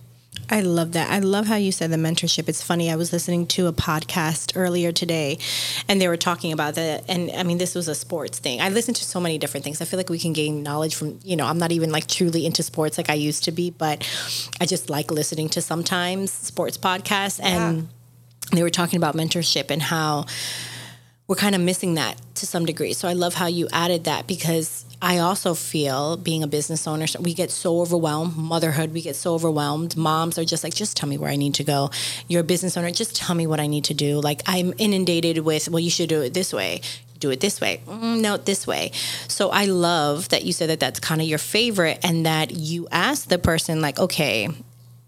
[0.52, 1.10] I love that.
[1.10, 2.50] I love how you said the mentorship.
[2.50, 2.92] It's funny.
[2.92, 5.38] I was listening to a podcast earlier today
[5.88, 7.06] and they were talking about that.
[7.08, 8.60] And I mean, this was a sports thing.
[8.60, 9.82] I listen to so many different things.
[9.82, 12.46] I feel like we can gain knowledge from, you know, I'm not even like truly
[12.46, 14.06] into sports like I used to be, but
[14.60, 17.40] I just like listening to sometimes sports podcasts.
[17.42, 18.56] And yeah.
[18.58, 20.26] they were talking about mentorship and how
[21.28, 22.92] we're kind of missing that to some degree.
[22.92, 27.06] So I love how you added that because I also feel being a business owner,
[27.20, 28.38] we get so overwhelmed.
[28.38, 29.98] Motherhood, we get so overwhelmed.
[29.98, 31.90] Moms are just like, just tell me where I need to go.
[32.28, 34.20] You're a business owner, just tell me what I need to do.
[34.20, 36.82] Like I'm inundated with, well, you should do it this way.
[37.18, 37.82] Do it this way.
[37.88, 38.92] Mm, no, this way.
[39.28, 42.88] So I love that you said that that's kind of your favorite and that you
[42.92, 44.50] ask the person, like, okay,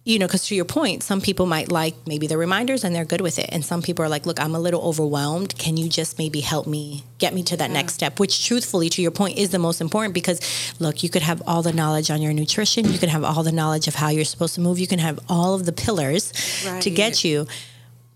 [0.06, 3.06] you know, because to your point, some people might like maybe the reminders and they're
[3.06, 3.48] good with it.
[3.54, 5.58] And some people are like, look, I'm a little overwhelmed.
[5.58, 7.74] Can you just maybe help me get me to that yeah.
[7.74, 8.20] next step?
[8.20, 10.42] Which, truthfully, to your point, is the most important because,
[10.80, 13.54] look, you could have all the knowledge on your nutrition, you can have all the
[13.54, 16.34] knowledge of how you're supposed to move, you can have all of the pillars
[16.68, 16.82] right.
[16.82, 17.48] to get you.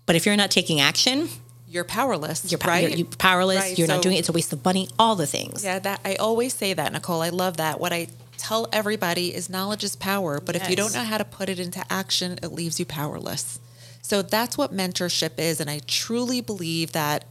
[0.04, 1.28] But if you're not taking action,
[1.70, 2.88] you're powerless, You're, right?
[2.88, 3.60] you're, you're powerless.
[3.60, 4.20] Right, You're not doing it.
[4.20, 4.88] It's a waste of money.
[4.98, 5.62] All the things.
[5.62, 7.20] Yeah, that I always say that, Nicole.
[7.20, 7.78] I love that.
[7.78, 8.08] What I
[8.38, 11.58] tell everybody is knowledge is power, but if you don't know how to put it
[11.58, 13.58] into action, it leaves you powerless.
[14.02, 17.24] So that's what mentorship is, and I truly believe that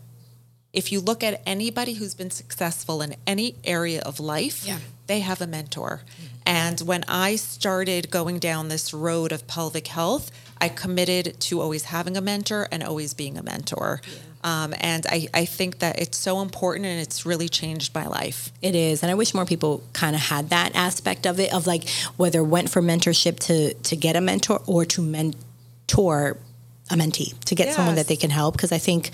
[0.73, 4.79] if you look at anybody who's been successful in any area of life, Yeah.
[5.07, 6.03] they have a mentor.
[6.45, 10.29] And when I started going down this road of pelvic health,
[10.61, 14.01] I committed to always having a mentor and always being a mentor.
[14.47, 18.49] Um, and I, I think that it's so important and it's really changed my life.
[18.61, 21.67] It is, and I wish more people kind of had that aspect of it, of
[21.67, 26.37] like whether went for mentorship to to get a mentor or to mentor
[26.89, 28.55] a mentee to get someone that they can help.
[28.55, 29.11] Because I think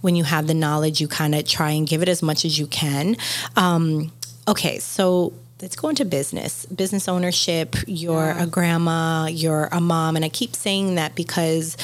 [0.00, 2.58] when you have the knowledge, you kind of try and give it as much as
[2.58, 3.16] you can.
[3.56, 4.12] Um,
[4.48, 5.34] okay, so.
[5.62, 7.76] Let's go into business, business ownership.
[7.86, 10.16] You're a grandma, you're a mom.
[10.16, 11.76] And I keep saying that because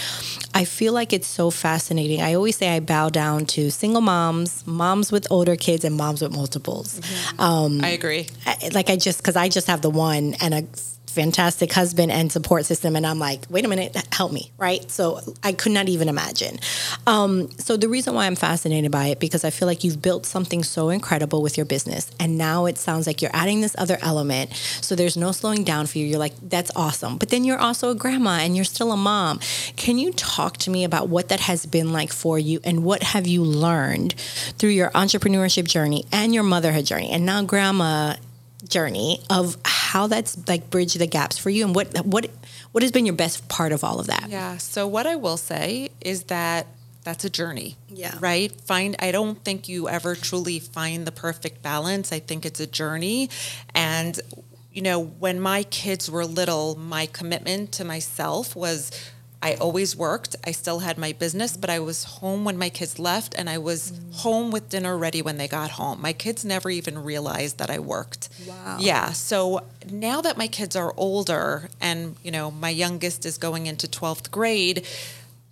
[0.55, 2.23] I feel like it's so fascinating.
[2.23, 6.23] I always say I bow down to single moms, moms with older kids, and moms
[6.23, 7.01] with multiples.
[7.39, 8.29] Um, I agree.
[8.47, 10.65] I- like I just because I just have the one and a
[11.17, 14.89] fantastic husband and support system, and I'm like, wait a minute, help me, right?
[14.91, 16.59] So I could not even imagine.
[17.07, 20.27] Um, so the reason why I'm fascinated by it because I feel like you've built
[20.27, 23.99] something so incredible with your business, and now it sounds like you're adding this other
[24.03, 24.53] element.
[24.83, 26.07] So there's no slowing down for you.
[26.07, 29.41] You're like, that's awesome, but then you're also a grandma and you're still a mom.
[29.77, 33.03] Can you talk to me about what that has been like for you, and what
[33.03, 34.13] have you learned
[34.59, 38.15] through your entrepreneurship journey and your motherhood journey, and now grandma
[38.69, 42.29] journey of how that's like bridged the gaps for you and what what
[42.73, 44.57] what has been your best part of all of that Yeah.
[44.59, 46.67] So what I will say is that
[47.05, 47.77] that's a journey.
[47.89, 48.17] Yeah.
[48.19, 48.53] Right?
[48.63, 52.13] Find I don't think you ever truly find the perfect balance.
[52.13, 53.31] I think it's a journey
[53.75, 54.21] and
[54.73, 58.91] you know, when my kids were little, my commitment to myself was
[59.43, 60.35] I always worked.
[60.45, 63.59] I still had my business, but I was home when my kids left and I
[63.59, 66.01] was home with dinner ready when they got home.
[66.01, 68.29] My kids never even realized that I worked.
[68.49, 68.79] Wow.
[68.81, 69.13] Yeah.
[69.13, 73.87] So now that my kids are older and, you know, my youngest is going into
[73.87, 74.87] 12th grade,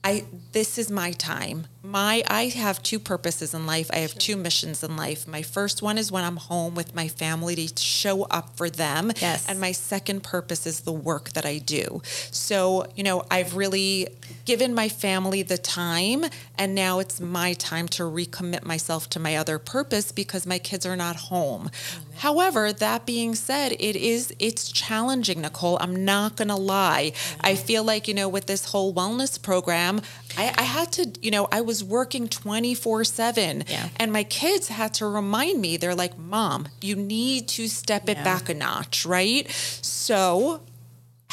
[0.03, 1.67] I this is my time.
[1.85, 3.91] My I have two purposes in life.
[3.93, 5.29] I have two missions in life.
[5.29, 9.13] My first one is when I'm home with my family to show up for them.
[9.21, 9.47] Yes.
[9.47, 12.01] And my second purpose is the work that I do.
[12.31, 14.09] So, you know, I've really
[14.47, 16.25] given my family the time
[16.57, 20.87] and now it's my time to recommit myself to my other purpose because my kids
[20.87, 21.69] are not home.
[21.69, 22.17] Mm-hmm.
[22.17, 25.77] However, that being said, it is it's challenging, Nicole.
[25.81, 27.13] I'm not gonna lie.
[27.41, 27.67] I mm-hmm.
[27.67, 30.01] feel like, you know, with this whole wellness program,
[30.39, 33.89] I, I had to, you know, I was working 24 7 Yeah.
[33.97, 38.19] and my kids had to remind me, they're like, Mom, you need to step it
[38.19, 38.25] Yeah.
[38.25, 39.51] back a notch, right?
[39.81, 40.61] So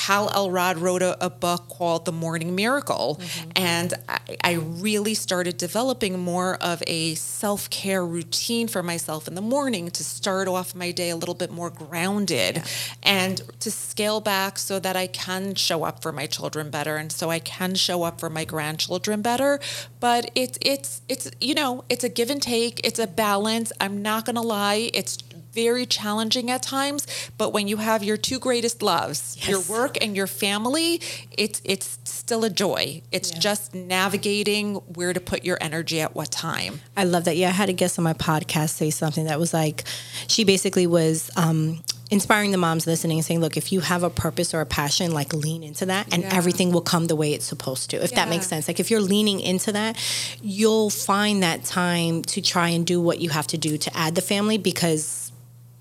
[0.07, 3.19] Hal Elrod wrote a, a book called The Morning Miracle.
[3.21, 3.51] Mm-hmm.
[3.55, 9.35] And I, I really started developing more of a self care routine for myself in
[9.35, 12.63] the morning to start off my day a little bit more grounded
[13.03, 17.11] and to scale back so that I can show up for my children better and
[17.11, 19.59] so I can show up for my grandchildren better.
[19.99, 23.71] But it's, it's, it's, you know, it's a give and take, it's a balance.
[23.79, 24.89] I'm not going to lie.
[24.95, 25.17] It's
[25.53, 27.05] very challenging at times,
[27.37, 31.01] but when you have your two greatest loves, your work and your family,
[31.37, 33.01] it's it's still a joy.
[33.11, 33.39] It's Yeah.
[33.39, 36.81] just navigating where to put your energy at what time.
[36.95, 37.35] I love that.
[37.37, 39.83] Yeah, I had a guest on my podcast say something that was like,
[40.27, 44.09] she basically was um, inspiring the moms listening, and saying, "Look, if you have a
[44.09, 46.35] purpose or a passion, like lean into that, and Yeah.
[46.35, 48.03] everything will come the way it's supposed to.
[48.03, 48.67] If that makes sense.
[48.67, 49.95] Like if you're leaning into that,
[50.41, 54.15] you'll find that time to try and do what you have to do to add
[54.15, 55.20] the family because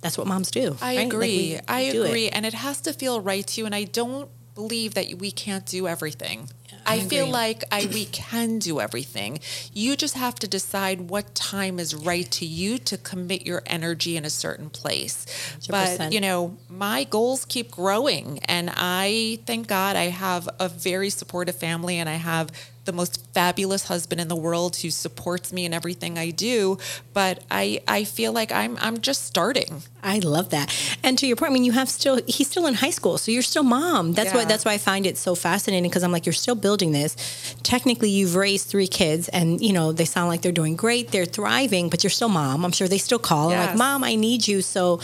[0.03, 0.76] that's what moms do.
[0.80, 0.96] I right?
[0.96, 1.28] Like, agree.
[1.28, 2.09] we I do it.
[2.09, 2.28] agree.
[2.28, 3.66] And it has to feel right to you.
[3.66, 6.48] And I don't believe that we can't do everything.
[6.86, 9.40] I I, feel like I we can do everything.
[9.72, 14.16] You just have to decide what time is right to you to commit your energy
[14.16, 15.26] in a certain place.
[15.61, 15.68] 100%.
[15.70, 21.11] But you know, my goals keep growing and I thank God I have a very
[21.11, 22.51] supportive family and I have
[22.84, 26.78] the most fabulous husband in the world who supports me in everything I do.
[27.12, 29.82] But I, I feel like I'm I'm just starting.
[30.02, 30.74] I love that.
[31.02, 33.30] And to your point, I mean, you have still he's still in high school, so
[33.30, 34.12] you're still mom.
[34.12, 36.92] That's why that's why I find it so fascinating because I'm like, you're still building
[36.92, 37.54] this.
[37.62, 41.26] Technically, you've raised three kids, and you know they sound like they're doing great, they're
[41.26, 42.64] thriving, but you're still mom.
[42.64, 44.62] I'm sure they still call and like, mom, I need you.
[44.62, 45.00] So.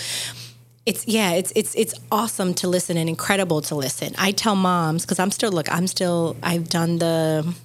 [0.86, 4.14] It's yeah, it's it's it's awesome to listen and incredible to listen.
[4.18, 7.56] I tell moms because I'm still look, I'm still I've done the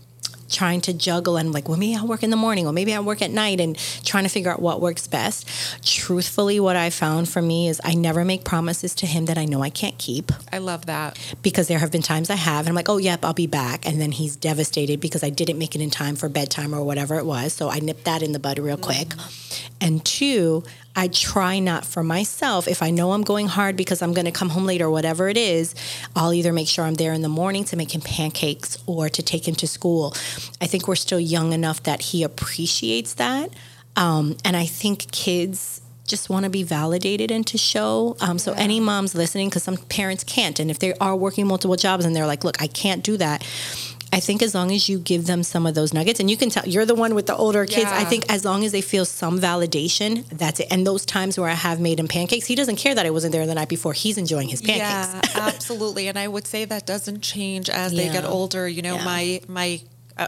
[0.52, 3.04] trying to juggle and like, well, maybe I'll work in the morning or maybe I'll
[3.04, 5.47] work at night and trying to figure out what works best.
[5.86, 9.45] Truthfully, what I found for me is I never make promises to him that I
[9.45, 10.32] know I can't keep.
[10.52, 11.18] I love that.
[11.41, 13.88] Because there have been times I have, and I'm like, oh, yep, I'll be back.
[13.88, 17.16] And then he's devastated because I didn't make it in time for bedtime or whatever
[17.16, 17.54] it was.
[17.54, 19.10] So I nipped that in the bud real quick.
[19.10, 19.68] Mm-hmm.
[19.82, 20.64] And two,
[20.96, 22.68] I try not for myself.
[22.68, 25.30] If I know I'm going hard because I'm going to come home late or whatever
[25.30, 25.74] it is,
[26.16, 29.24] I'll either make sure I'm there in the morning to make him pancakes or to
[29.24, 30.14] take him to school.
[30.60, 33.52] I think we're still young enough that he appreciates that.
[33.96, 38.18] Um, and I think kids just want to be validated and to show.
[38.20, 41.78] Um, so, any moms listening, because some parents can't, and if they are working multiple
[41.78, 43.44] jobs and they're like, look, I can't do that
[44.14, 46.49] I think as long as you give them some of those nuggets, and you can
[46.49, 47.89] tell you're the one with the older kids.
[47.89, 47.97] Yeah.
[47.97, 50.68] I think as long as they feel some validation, that's it.
[50.70, 53.32] And those times where I have made him pancakes, he doesn't care that I wasn't
[53.32, 53.93] there the night before.
[53.93, 55.34] He's enjoying his pancakes.
[55.34, 56.07] Yeah, absolutely.
[56.07, 58.07] And I would say that doesn't change as yeah.
[58.07, 58.68] they get older.
[58.68, 59.05] You know, yeah.
[59.05, 59.82] my my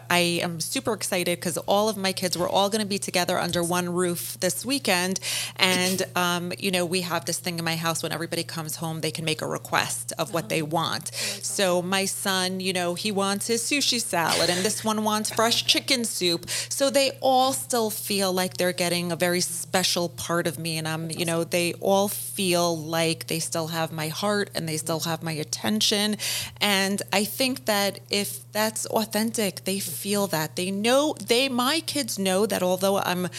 [0.10, 3.38] I am super excited because all of my kids were all going to be together
[3.38, 5.20] under one roof this weekend.
[5.56, 9.02] And, um, you know, we have this thing in my house when everybody comes home,
[9.02, 11.14] they can make a request of what they oh, want.
[11.14, 15.66] So my son, you know, he wants his sushi salad, and this one wants fresh
[15.66, 16.50] chicken soup.
[16.50, 20.78] So they all still feel like they're getting a very special part of me.
[20.78, 24.78] And I'm, you know, they all feel like they still have my heart and they
[24.78, 26.18] still have my attention.
[26.62, 30.56] And I think that if that's authentic, they feel that.
[30.56, 33.30] They know they my kids know that although I'm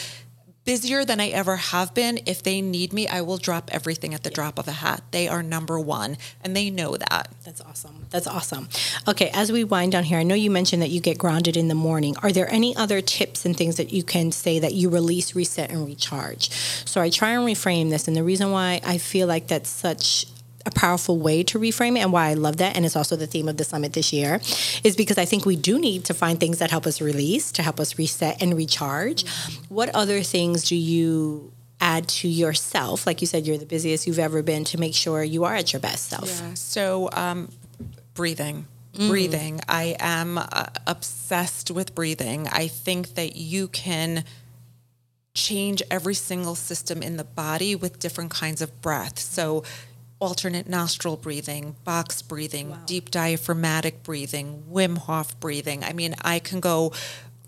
[0.65, 4.23] busier than I ever have been, if they need me, I will drop everything at
[4.23, 5.03] the drop of a hat.
[5.11, 7.29] They are number one and they know that.
[7.43, 8.07] That's awesome.
[8.09, 8.67] That's awesome.
[9.07, 11.67] Okay, as we wind down here, I know you mentioned that you get grounded in
[11.67, 12.15] the morning.
[12.23, 15.69] Are there any other tips and things that you can say that you release, reset,
[15.69, 16.49] and recharge?
[16.85, 18.07] So I try and reframe this.
[18.07, 20.25] And the reason why I feel like that's such
[20.65, 23.27] a powerful way to reframe it and why I love that and it's also the
[23.27, 24.39] theme of the summit this year
[24.83, 27.63] is because I think we do need to find things that help us release to
[27.63, 29.25] help us reset and recharge.
[29.69, 33.05] What other things do you add to yourself?
[33.05, 35.71] Like you said, you're the busiest you've ever been to make sure you are at
[35.71, 36.27] your best self.
[36.27, 36.53] Yeah.
[36.55, 37.51] So, um,
[38.13, 38.65] breathing.
[38.93, 39.09] Mm.
[39.09, 39.61] Breathing.
[39.67, 42.47] I am uh, obsessed with breathing.
[42.47, 44.23] I think that you can
[45.33, 49.19] change every single system in the body with different kinds of breath.
[49.19, 49.63] So
[50.19, 52.79] alternate nostril breathing, box breathing, wow.
[52.85, 55.83] deep diaphragmatic breathing, Wim Hof breathing.
[55.83, 56.93] I mean, I can go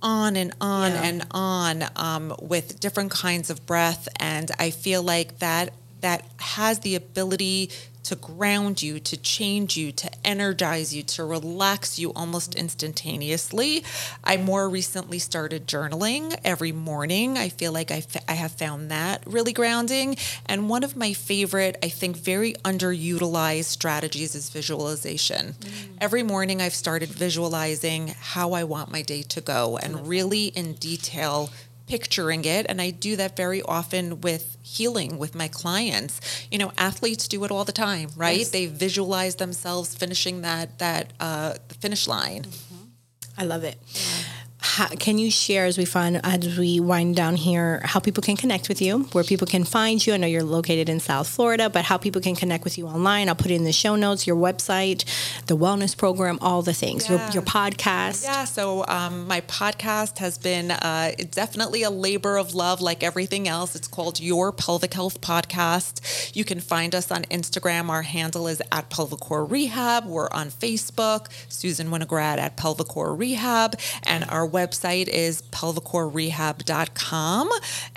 [0.02, 1.04] on and on yeah.
[1.04, 6.80] and on um, with different kinds of breath, and I feel like that that has
[6.80, 7.72] the ability
[8.08, 13.84] to ground you, to change you, to energize you, to relax you almost instantaneously.
[14.24, 17.38] I more recently started journaling every morning.
[17.38, 20.16] I feel like I, f- I have found that really grounding.
[20.46, 25.56] And one of my favorite, I think, very underutilized strategies is visualization.
[25.60, 25.98] Mm.
[26.00, 30.74] Every morning I've started visualizing how I want my day to go and really in
[30.74, 31.50] detail
[31.88, 36.20] picturing it and i do that very often with healing with my clients.
[36.52, 38.40] You know athletes do it all the time right?
[38.40, 38.50] Yes.
[38.50, 42.44] they visualize themselves finishing that that uh, finish line.
[42.44, 42.84] Mm-hmm.
[43.38, 43.78] i love it.
[43.94, 44.37] Yeah
[44.78, 48.38] how, can you share as we find as we wind down here how people can
[48.38, 50.14] connect with you, where people can find you?
[50.14, 53.28] I know you're located in South Florida, but how people can connect with you online?
[53.28, 55.04] I'll put it in the show notes, your website,
[55.48, 57.10] the wellness program, all the things.
[57.10, 57.26] Yeah.
[57.26, 58.24] Your, your podcast.
[58.24, 58.46] Yeah.
[58.46, 63.76] So um, my podcast has been uh, definitely a labor of love, like everything else.
[63.76, 66.36] It's called Your Pelvic Health Podcast.
[66.36, 67.90] You can find us on Instagram.
[67.90, 70.06] Our handle is at Pelvicore Rehab.
[70.06, 77.50] We're on Facebook, Susan Winograd at Pelvicore Rehab, and our website website is pelvicorerehab.com.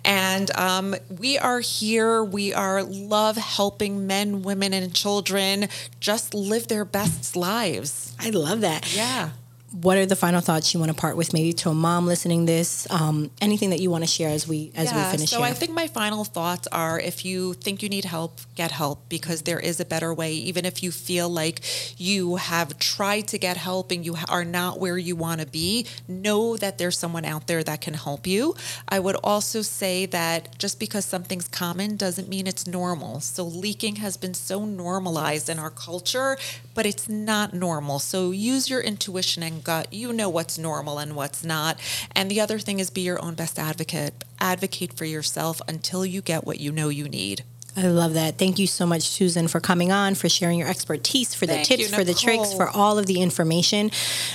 [0.04, 2.22] And um, we are here.
[2.24, 5.68] We are love helping men, women, and children
[5.98, 8.14] just live their best lives.
[8.18, 8.94] I love that.
[8.94, 9.30] Yeah
[9.72, 12.46] what are the final thoughts you want to part with maybe to a mom listening
[12.46, 12.90] this?
[12.90, 15.46] Um, anything that you want to share as we as yeah, we finish so here?
[15.46, 19.42] i think my final thoughts are if you think you need help get help because
[19.42, 20.32] there is a better way.
[20.34, 21.60] Even if you feel like
[21.96, 25.86] you have tried to get help and you are not where you want to be
[26.06, 28.54] know that there's someone out there that can help you.
[28.86, 33.20] I would also say that just because something's common doesn't mean it's normal.
[33.20, 36.36] So leaking has been so normalized in our culture
[36.74, 37.98] but it's not normal.
[37.98, 39.92] So use your intuition and gut.
[39.92, 41.78] You know what's normal and what's not.
[42.14, 44.24] And the other thing is be your own best advocate.
[44.40, 47.44] Advocate for yourself until you get what you know you need.
[47.76, 48.36] I love that.
[48.36, 51.66] Thank you so much, Susan, for coming on, for sharing your expertise, for the Thank
[51.66, 53.90] tips, you, for the tricks, for all of the information.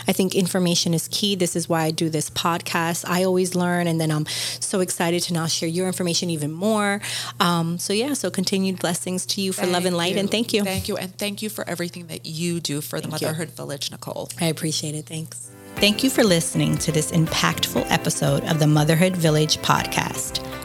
[0.08, 1.36] I think information is key.
[1.36, 3.04] This is why I do this podcast.
[3.08, 7.02] I always learn, and then I'm so excited to now share your information even more.
[7.40, 10.20] Um, so, yeah, so continued blessings to you for thank love and light, you.
[10.20, 10.64] and thank you.
[10.64, 10.96] Thank you.
[10.98, 13.56] And thank you for everything that you do for the Motherhood you.
[13.56, 14.30] Village, Nicole.
[14.40, 15.06] I appreciate it.
[15.06, 15.52] Thanks.
[15.76, 20.65] Thank you for listening to this impactful episode of the Motherhood Village podcast.